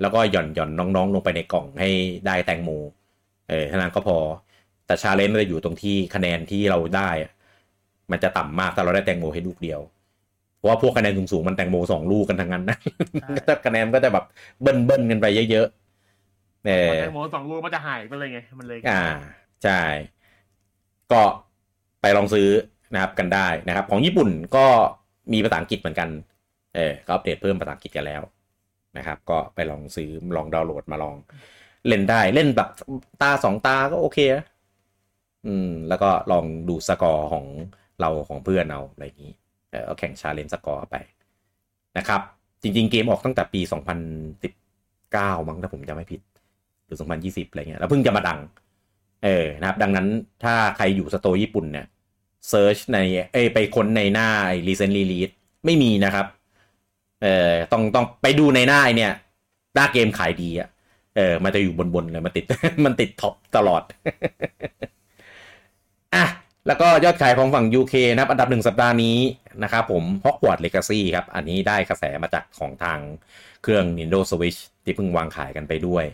[0.00, 1.88] แล้วก็หย่อนหย่อนน้องๆ ลงไปในกล่องให้
[2.26, 2.70] ได้แตงโม
[3.48, 4.18] เออเท่านั้นก็พอ
[4.86, 7.32] แต่ challenge มันจะอยู่ตรงที่คะแนนที่เราได้อะ
[8.10, 9.80] มันจะต่ำมากถ้าเราได้แตงโมให้ลูกเดียว
[10.56, 12.78] เพราะว่าพวกคะแนนสูงๆมันแตงโมสองลูกกันทั้งนั้นนะ
[13.20, 14.24] ใช่ก็คะแนนก็จะแบบ
[14.60, 19.02] เบิ้ลๆ เบิ้ลๆกันไปเยอะๆเออแตงโมสองลูกมันจะหายไปเลยไงมันเลย อ่า
[19.64, 19.80] ใช่
[21.12, 21.22] ก็
[22.00, 22.48] ไปลองซื้อ
[22.94, 24.66] นะครับกันได้นะครับ ของญี่ปุ่นก็
[25.32, 26.08] มีภาษาอังกฤษเหมือนกัน
[26.76, 28.22] เออก็อัปเดตเพิ่มภาษาอังกฤษกันแล้ว
[28.96, 31.16] นะครับ ก็ไปลองซื้อลองดาวน์โหลดมาลอง
[31.86, 32.68] เล่นได้เล่นแบบ
[33.22, 34.44] ตาสองตาก็โอเคนะ
[35.46, 37.46] อืม แล้วก็ลองดูสกอร์ของ
[38.00, 39.32] เราของเพื่อนเอาอะไรอย่างนี้
[39.70, 40.96] เออแข่ง challenge score ไป
[41.98, 42.20] นะครับ
[42.62, 43.60] จริง ๆ เกมออกตั้งแต่ปี
[44.34, 46.20] 2019 มั้งถ้าผมจำไม่ผิด
[46.86, 48.40] หรือ 2020 อะไรเงี้ยแล้วเพิ่งจะมาดัง
[49.24, 50.06] เออนะครับ ดังนั้น
[50.44, 51.86] ถ้าใครอยู่ store ญี่ปุ่นเนี่ย
[52.48, 52.98] search ใน
[53.32, 54.28] เอ้ไปค้นในหน้า
[54.66, 55.32] recent release
[55.64, 56.26] ไม่มีนะครับ
[57.22, 59.12] เออต้องต้องไปดูในหน้าเนี่ย
[59.74, 60.68] หน้าเกมขายดีอะ
[61.16, 62.44] เออมันจะอยู่บนๆเลยมันติด
[62.84, 63.82] มันติด top ตลอด
[66.14, 66.24] อะ
[66.66, 69.18] แล้วก็ยอดขายของฝั่ง UK นะครับ อันดับหนึ่งสัปดาห์นี้
[69.62, 72.98] นะครับผม Hogwarts Legacy ครับ อันนี้ได้กระแสมาจากของทาง
[73.62, 76.04] เครื่อง Nintendo Switch ที่เพิ่งวางขายกันไปด้วย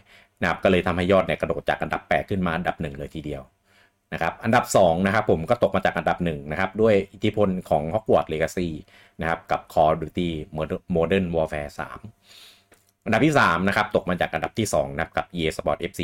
[0.40, 3.42] นะครับก็เลยทำให้ยอดเนี่ยกระโดดจากอันดับ 8 ขึ้นมาอันดับหนึ่งเลยทีเดียว
[4.12, 8.68] นะครับอันดับ2นะครับผมก็ตกมาจากอันดับ1นะครับด้วยอิทธิพลของ Hogwarts Legacy
[9.20, 10.30] นะครับกับ Call of Duty
[10.96, 11.70] Modern Warfare
[12.38, 16.00] 3 อันดับที่3นะครับตกมาจากอันดับที่2นะครับกับ EA Sport FC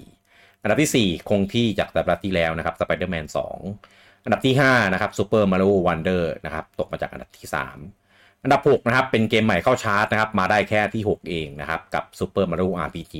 [0.00, 3.26] 24 อันดับที่ 4 คงที่จากสัปดาห์ที่แล้วนะครับ Spider-Man
[3.74, 7.46] 2 อันดับที่ 5 นะครับ Super Mario Wonder นะครับตกมาจากอันดับที่
[7.94, 13.14] 3 อันดับ 6 นะครับเป็นเกมใหม่เข้าชาร์ตนะครับมาได้แค่ที่ 6 เองนะครับกับ Super Mario RPG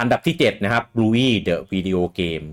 [0.00, 2.46] อันดับที่ 7 นะครับ Bluey The Video Game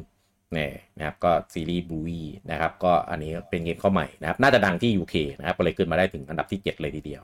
[0.53, 7.23] เนี่ยนะครับก็ซีรีส์ Bluey นะครับก็อันนี้เป็นเกมเข้าใหม่นะครับน่าจะดังที่ UK นะครับก็เลยขึ้นมาได้ถึงอันดับที่ 7 เลยทีเดียว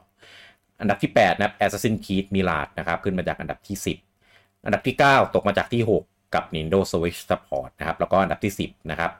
[0.82, 3.78] อันดับที่ 8 นะครับ Assassin's Creed Mirage นะครับขึ้นมาจากอันดับที่
[4.21, 9.11] 10 อันดับที่ 9 ตกมาจากที่ 6 กับ Nintendo Switch Support นะครับแล้วก็อันดับที่ 10 นะครับ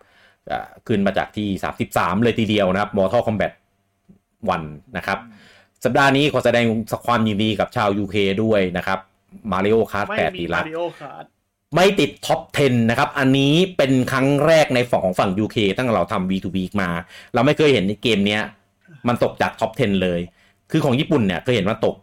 [0.52, 1.48] อ่าขึ้นมาจากที่
[1.86, 3.54] 33 เลยทีเดียวนะครับ Mortal Kombat
[4.26, 5.20] 1 นะครับ
[5.84, 6.66] สัปดาห์นี้ขอแสดง
[7.08, 9.00] ความยินดีกับชาว UK ด้วยนะครับ
[9.52, 11.26] Mario Kart ไม่8มีดีมาลักริโอคาร์ด
[11.76, 16.90] ไม่ติดท็อป 10 นะครับ อันนี้เป็นครั้งแรกในฝั่งของฝั่ง UK ตั้งแต่เราทำ W2W มา
[17.34, 18.42] เราไม่เคยเห็นในเกมเนี้ย
[19.08, 20.20] มันตกจาก top 10 เลย
[20.72, 21.96] คือของญี่ปุ่นเนี่ยเคยเห็นมันตก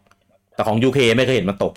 [0.55, 1.73] แต่ของ UK ไม่เคยเห็นมันตก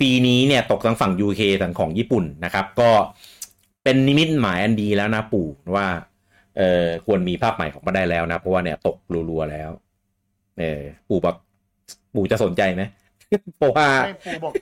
[0.00, 2.90] ปีนี้เนี่ยตกทั้งฝั่ง UK ทั้งของญี่ปุ่นนะครับ ก็
[3.84, 5.86] เป็นนิมิตหมายอันดีแล้วนะผมว่า
[6.56, 8.96] เออควรมีภาคใหม่ของมาได้แล้วนะ เพราะว่าเนี่ยตก
[9.30, 9.70] รัวๆแล้ว
[10.58, 11.36] เออปู่บอก
[12.14, 12.82] ปู่จะสนใจไหม
[13.58, 14.52] เพราะว่าให้ปูบอก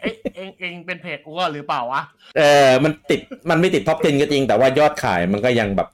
[0.00, 2.02] เอ๊ะเองเองเป็นเพจอ้วหรือเปล่าวะ
[2.38, 3.20] เออมันติด
[3.50, 5.88] มันไม่ติดท็อป10ก็จริง แต่ว่ายอดขายมันก็ยังแบบ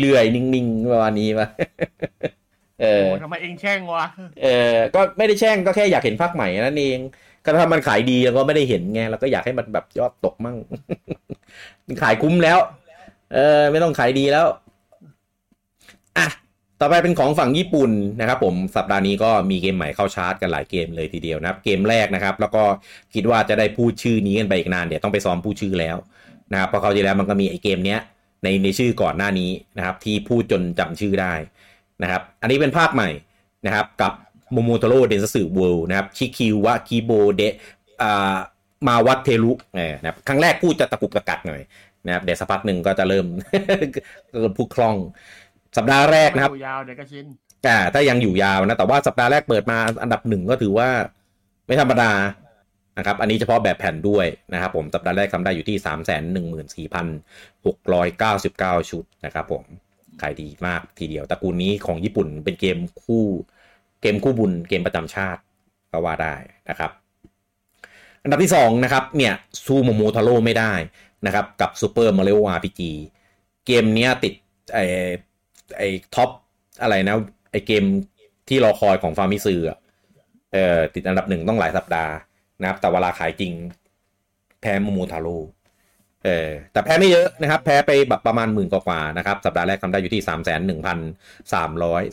[0.00, 1.48] เรื่อยๆ นิ่งๆประมาณนี้วะ
[2.80, 4.06] เออโอ้ทำไมเองแช่งวะ
[4.42, 6.98] เออก็ไม่ได้แช่งก็แค่อยากเห็นภาคใหม่นั่นเอง
[7.44, 10.56] ก็ถ้ามันขายดีแล้วก็ไม่ได้เห็นไงเราก็อยากให้มันแบบยอดตกมั่ง
[12.02, 12.58] ขายคุ้มแล้ว
[13.34, 14.56] เออ ไม่ต้องขายดีแล้วอะ
[16.84, 22.62] ต่อไปเป็นของฝั่งญี่ปุ่นนะครับผมสัปดาห์นี้ก็มีเกมใหม่เข้าชาร์จกันหลายเกมเลยทีเดียวนะครับ เกมแรกนะครับ แล้วก็
[23.14, 25.96] คิดว่าจะได้พูดชื่อนี้กันไปอีกนานเดี๋ยวต้องไปซ้อมพูดชื่อแล้ว
[26.52, 28.00] นะครับเพราะคราวที่แล้วมันก็มีไอเกมเนี้ย
[28.42, 31.34] ในในชื่อก่อนหน้านี้นะครับ ที่พูดจนจำชื่อได้
[32.02, 33.10] นะครับ อันนี้เป็นภาคใหม่
[33.66, 34.12] นะครับ กับ
[34.52, 37.42] Momotaro Dentetsu World นะครับ Chikyuu wa Kibou de
[38.02, 38.34] อ่า
[38.86, 41.62] มาวัตเทรุนะครับครั้งแรกพูดจะตะกุกตะกักหน่อย
[42.06, 43.26] นะครับเดี๋ยวสักพักหนึ่งก็จะเริ่ม
[44.32, 44.96] เริ่มพูดคล่อง
[45.76, 47.26] สัปดาห์แรกนะครับอยู่ยาวเดี๋ยวก็ชิน
[47.66, 50.88] อ่าถ้ายังอยู่ยาวนะ แต่ว่าสัปดาห์แรกเปิดมาอันดับหนึ่งก็ถือว่า
[51.66, 52.12] ไม่ธรรมดา
[52.98, 55.98] นะครับ อันนี้เฉพาะแบบแผ่นด้วยนะครับผม สัปดาห์แรกทำได้อยู่ที่ 3 1
[56.74, 56.78] 4
[57.64, 59.64] 6 9 9 ชุดนะครับผม
[60.20, 63.24] ขายดีมากทีเดียว ตระกูลนี้ของญี่ปุ่นเป็นเกมคู่
[64.00, 65.40] เกมคู่บุญเกมประจำชาติ
[65.92, 66.34] ก็ว่าได้
[66.70, 66.90] นะครับ
[68.22, 69.34] อันดับที่ 2 นะครับ เนี่ย
[69.64, 70.72] สู้โมโมทาโร่ไม่ได้
[71.26, 72.80] นะครับ กับ Super Mario RPG
[73.66, 74.32] เกมเนี้ยติด
[75.76, 75.84] ไอไอ
[76.14, 76.30] top
[76.82, 77.16] อะไรนะ
[77.50, 77.84] ไอ้เกม
[78.48, 79.60] ที่รอคอยของ Famitsu
[80.52, 82.12] เออติดอันดับหนึ่งต้องหลายสัปดาห์
[82.60, 83.52] นะครับ แต่เวลาขายจริง
[84.60, 85.36] แพ้โมโมทาโร่
[86.24, 90.48] เออแต่แพ้ไม่เยอะนะครับ แพ้ไปแบบประมาณหมื่นกว่าๆนะครับ สัปดาห์แรกทำได้อยู่ที่3 1 3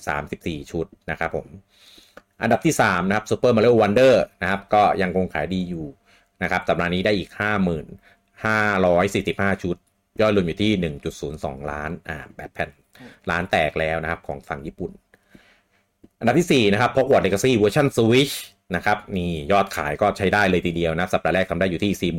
[0.07, 1.47] 3 4ชุดนะครับผม
[2.41, 5.85] อันดับที่ 3 นะครับ Super Mario Wonder นะครับ ก็ยังคงขายดีอยู่
[6.43, 7.29] นะครับสัปดาห์นี้ได้อีก
[8.45, 9.75] 55,45 ชุด
[10.21, 10.71] ยอดรวมอยู่ที่
[11.21, 12.69] 1.02 ล้านอ่าแบบแผ่น
[13.31, 14.91] ล้านแตกแล้วนะครับของฝั่งญี่ปุ่น
[16.19, 18.35] อันดับที่ 4 นะครับ Hogwarts Legacy เวอร์ชัน Switch
[18.75, 22.13] นะครับนี่ยอดขายก็ใช้ได้เลยทีเดียวนะ สัปดาห์แรกทำได้อยู่ที่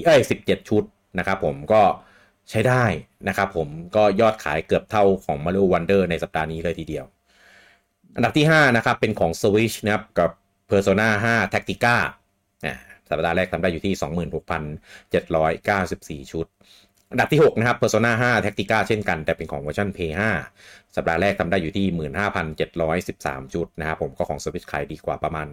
[0.00, 0.82] 47,714 เอ้ย 17 ชุด
[1.18, 1.82] นะครับผมก็
[2.50, 2.84] ใช้ได้
[3.28, 7.04] นะครับผมก็ยอดขายเกือบเท่าของ Mario Wonder ในสัปดาห์นี้เลยทีเดียว
[8.16, 10.30] อันดับที่ 5 นะครับ เป็นของ Switch นะครับกับ
[10.70, 11.96] Persona 5 Tactica
[13.08, 13.94] สัปดาห์แรกทำได้อยู่ที่
[16.20, 16.46] 26,794 ชุด
[17.12, 20.12] อันดับที่ 6 นะครับ Persona 5 Tactica เช่นกัน แต่เป็นของเวอร์ชัน Play
[20.54, 21.86] 5 สัปดาห์แรกทำได้อยู่ที่
[22.64, 25.48] 15,713ชุดนะครับผมก็ของ Switch ขายดีกว่าประมาณ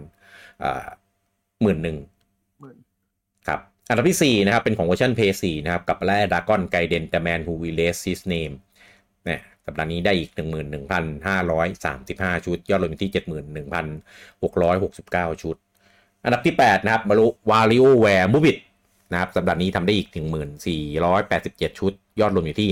[1.62, 1.96] หมื่นหนึ่ง
[3.48, 7.78] ครับอันดับที่ 4 นะครับ เป็นของเวอร์ชัน Play 4 นะครับ กับ Like a Dragon Gaiden The Man Who Will
[7.78, 8.54] Erase His Name
[9.24, 10.30] เนี่ยสัปดาห์นี้ได้อีก
[11.18, 13.12] 11,535 ชุด ยอดรวมอยู่ที่
[13.72, 15.56] 71,669 ชุด
[16.24, 18.56] อันดับที่ 8 นะครับมารุ WarioWare Move It
[19.12, 20.08] นะครับ สัปดาห์นี้ทำได้อีก
[20.94, 22.68] 1487 ชุด ยอดรวมอยู่ที่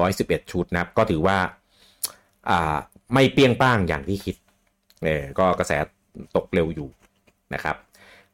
[0.00, 1.38] 53,411 ชุดนะครับ ก็ถือว่า
[2.50, 2.76] อ่า
[3.14, 4.36] ไม่เปี้ยงป้างอย่างที่คิด
[5.04, 5.72] เออก็กระแส
[6.36, 6.88] ตกเร็วอยู่
[7.54, 7.76] นะครับ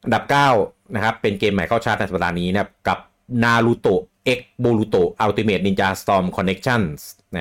[0.04, 0.24] อันดับ
[0.58, 2.98] 9 นะครับ เป็นเกมใหม่เข้าชาร์ตในสัปดาห์นี้นะครับ กับ
[3.44, 4.02] นารูโตะ
[4.38, 7.00] X Boruto Ultimate Ninja Storm Connections
[7.36, 7.38] น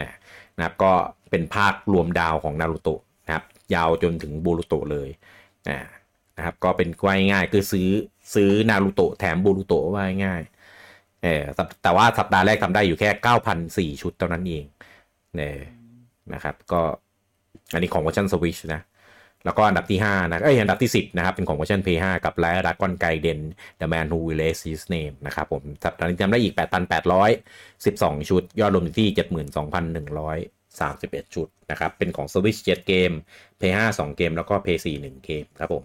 [0.60, 0.94] ะครับ ก็
[1.30, 3.44] เป็นภาครวมดาวของนารูโตะนะครับ
[3.74, 5.10] ยาวจนถึงบูรุโตะเลย
[6.38, 7.90] นะครับ ก็เป็นกว้ง่ายคือซื้อ
[8.34, 10.42] ซื้อนารูโตะแถมบูรุโตะว่าง่าย
[11.24, 11.44] เออ
[11.84, 13.10] แต่ว่าสัปดาห์แรกทำได้อยู่แค่
[13.94, 14.66] 9,004ชุดเท่านั้นเอง
[15.36, 15.58] เนี่ย
[16.34, 16.82] นะครับ ก็
[17.74, 18.82] อันนี้ของเวอร์ชันสวิชนะ
[19.46, 23.40] แล้วก็อันดับที่ 5 นะเอ้ยอันดับที่ 10 นะครับ เป็นของเวอร์ชัน Play 5กับ Like a Dragon Gaiden
[23.80, 26.54] The Man Who Will Erase His Name นะครับผมสัปดาห์นี้ทำได้อีก
[27.38, 29.10] 8,812 ชุด ยอดรวมที่
[29.86, 33.12] 72,131 ชุดนะครับ เป็นของ Switch 7เกม
[33.60, 35.84] Play 5 2 เกม แล้วก็ Play 4 1 เกมครับผม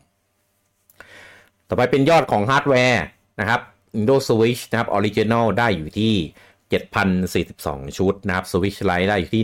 [1.72, 3.04] ต่อไปเป็นยอดของฮาร์ดแวร์
[3.40, 3.60] นะครับ
[3.94, 6.14] Nintendo Switch นะครับ Original ได้อยู่ที่
[7.42, 9.42] 7,042 ชุดนะครับ Switch Lite ได้อยู่ที่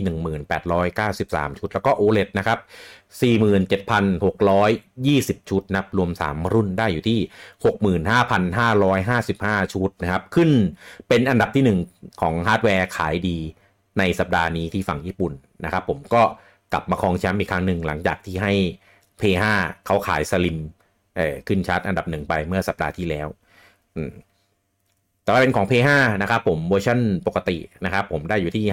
[0.79, 2.59] 1,893 ชุด แล้วก็ OLED นะครับ
[5.39, 7.19] 47,620 ชุดนะครับ รวม 3 รุ่นได้อยู่ที่
[9.63, 10.49] 65,555 ชุดนะครับ ขึ้น
[11.07, 13.37] เป็นอันดับที่ 1 ของฮาร์ดแวร์ขายดี
[13.99, 16.21] ในสัปดาห์นี้ที่ฝั่งญี่ปุ่นนะครับ ผมก็
[16.73, 18.53] กลับมาครองแชมป์อีกครั้งหนึ่งหลังจากที่ให้
[19.19, 19.43] P5
[19.85, 20.59] เขาขาย Slim
[21.19, 23.27] เออขึ้นชาร์ตอันดับหนึ่งไปเมื่อสัปดาห์ที่แล้ว
[25.25, 25.89] ต่อไปเป็นของ P5
[26.21, 28.63] นะครับผมเวอร์ชันปกตินะครับผมได้อยู่ที่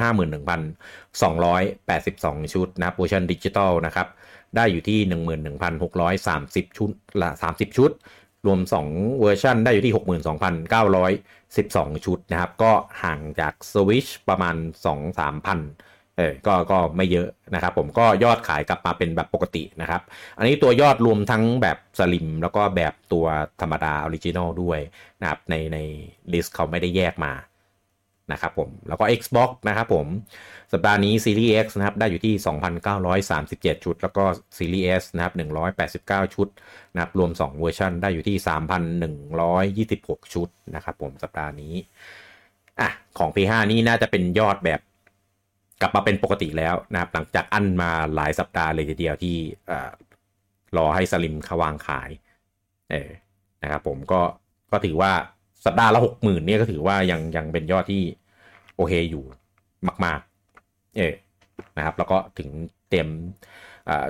[2.42, 4.06] 51,282 ชุดนะเวอร์ชันดิจิตอลนะครับ
[4.56, 4.98] ได้อยู่ที่
[5.68, 6.90] 11,630 ชุด
[7.22, 7.90] ละ30 ชุด
[8.46, 9.94] รวม 2 เวอร์ชันได้อยู่ที่
[11.54, 12.72] 62,912 ชุดนะครับ ก็
[13.02, 14.56] ห่างจาก Switch ประมาณ
[15.00, 15.60] 2-3พัน
[16.18, 20.02] เออก็ก็ไม่เยอะนะครับผมก็ยอดขายกลับมาเป็นแบบปกตินะครับ
[20.38, 23.26] อันนี้ตัวยอดรวมทั้งแบบ Slim แล้วก็แบบตัว
[23.60, 24.80] ธรรมดา original ด้วย
[25.20, 25.78] นะครับในใน
[26.32, 27.32] list เขาไม่ได้แยกมา
[28.32, 30.06] นะครับผมแล้วก็ Xbox นะครับผม
[30.72, 32.34] สัปดาห์นี้ Series X นะครับได้อยู่ที่
[33.14, 34.24] 2,937 ชุด แล้วก็
[34.56, 35.34] Series S นะครับ
[35.84, 36.48] 189 ชุด
[36.92, 38.36] นะครับรวม 2 เวอร์ชันได้อยู่ที่
[40.16, 41.74] 3,126 ชุดนะครับผมสัปดาห์นี้
[42.80, 44.80] อะของ P5 นี่น่าจะเป็นยอดแบบ
[45.80, 49.36] กลับมาเป็นปกติแล้วนะครับ หลังจากอั้นมาหลายสัปดาห์เลยทีเดียวที่
[50.76, 52.10] รอให้สลิมขวางขาย
[52.90, 53.10] เออ
[53.62, 54.20] นะครับผมก็
[54.72, 55.12] ก็ถือว่า
[55.66, 58.02] สัปดาห์ละหกหมื่นเนี่ยก็ถือว่ายังยังเป็นยอดที่
[58.76, 59.24] โอเคอยู่
[60.04, 61.14] มากๆ เออ
[61.76, 62.48] นะครับ แล้วก็ถึง
[62.90, 63.08] เต็ม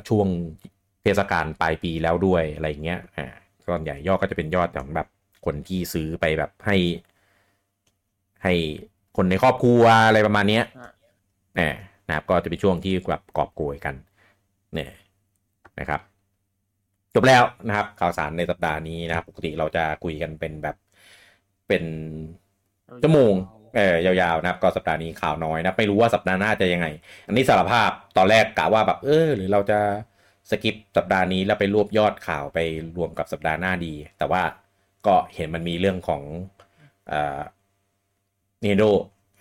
[0.09, 0.27] ช่วง
[1.03, 3.27] เทศกาลปลายปีแล้วด้วยอะไรเงี้ยอ่า
[3.67, 5.09] ส่วนใหญ่ยอดก็จะเป็นยอดของแบบ
[5.45, 6.77] คนที่ซื้อไปแบบให้
[8.45, 8.55] ให้
[9.17, 10.65] คนในครอบครัวอะไรประมาณเนี้ย
[11.59, 11.75] นี่ย
[12.09, 13.95] นะครับก็จะเป็นช่วงที่แบบกอบโกยกัน
[14.75, 14.91] เนี่ย
[15.81, 16.01] นะครับ
[17.15, 20.77] จบแล้วนะครับข่าวสารในสัปดาห์นี้นะครับ ปกติเราจะคุยกันเป็นแบบ
[21.69, 21.85] เป็น
[23.03, 23.35] ชั่วโมง
[23.77, 26.87] เออยาวๆนะครับ ก็สัปดาห์นี้ข่าวน้อยนะไม่รู้ว่าสัปดาห์หน้าจะยังไง
[27.27, 29.79] อันนี้สารภาพตอนแรกกะว่าแบบเออ หรือเราจะ
[30.51, 32.59] สกิปสัปดาห์นี้แล้วไปรวบยอดข่าวไป
[32.97, 34.43] รวมกับสัปดาห์หน้าดี แต่ว่า
[35.07, 36.23] ก็เห็นมันมีเรื่องของ
[37.13, 37.41] อ่า
[38.63, 38.83] เนโด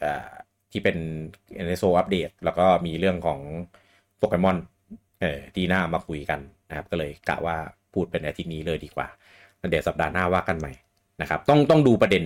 [0.03, 0.29] อ่า
[0.75, 0.97] ที่เป็น
[1.65, 3.39] NSO อัปเดตแล้วก็มีเรื่องของ
[4.17, 4.57] โปเกมอน
[5.21, 7.57] เออดีหน้ามาคุยกันนะครับ ก็เลยกะว่า
[7.93, 9.07] พูดเป็นอาทิตย์นี้เลยดีกว่า
[9.69, 10.73] เดี๋ยวสัปดาห์หน้าว่ากันใหม่
[11.21, 12.23] นะครับ ต้องต้องดูประเด็น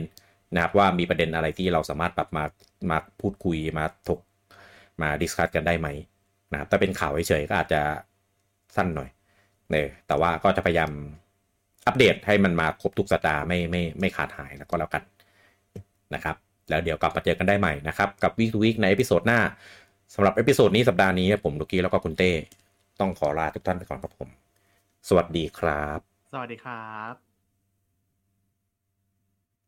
[0.55, 2.43] นะครับว่ามีประเด็นอะไรที่เราสามารถปรับมา
[2.89, 4.19] มาพูดคุยมาถก
[5.01, 5.87] มา discuss กันได้ไหม
[6.51, 7.81] นะครับถ้าเป็นข่าวเฉยๆก็อาจจะ
[8.75, 9.09] สั้นหน่อย
[9.71, 10.91] เนอแต่ว่าก็จะพยายาม
[11.87, 15.03] อัปเดตให้มันมาครบทุกสัปดาห์ไม่ไม่ไม่ขาดหายแล้วก็แล้วกัน
[16.15, 16.35] นะครับ
[16.69, 19.39] แล้วเดี๋ยวกลับมาเจอกันได้ใหม่นะครับกับวิค to วีคใน episode หน้า
[20.13, 22.31] สำหรับ episode นี้สัปดาห์นี้ผมลูกี้แล้วก็คุณเต้
[22.99, 24.29] ต้องขอลาทุกท่านไปก่อนครับผม
[25.07, 25.99] สวัสดีครับ
[26.31, 27.28] สวัสดีครับ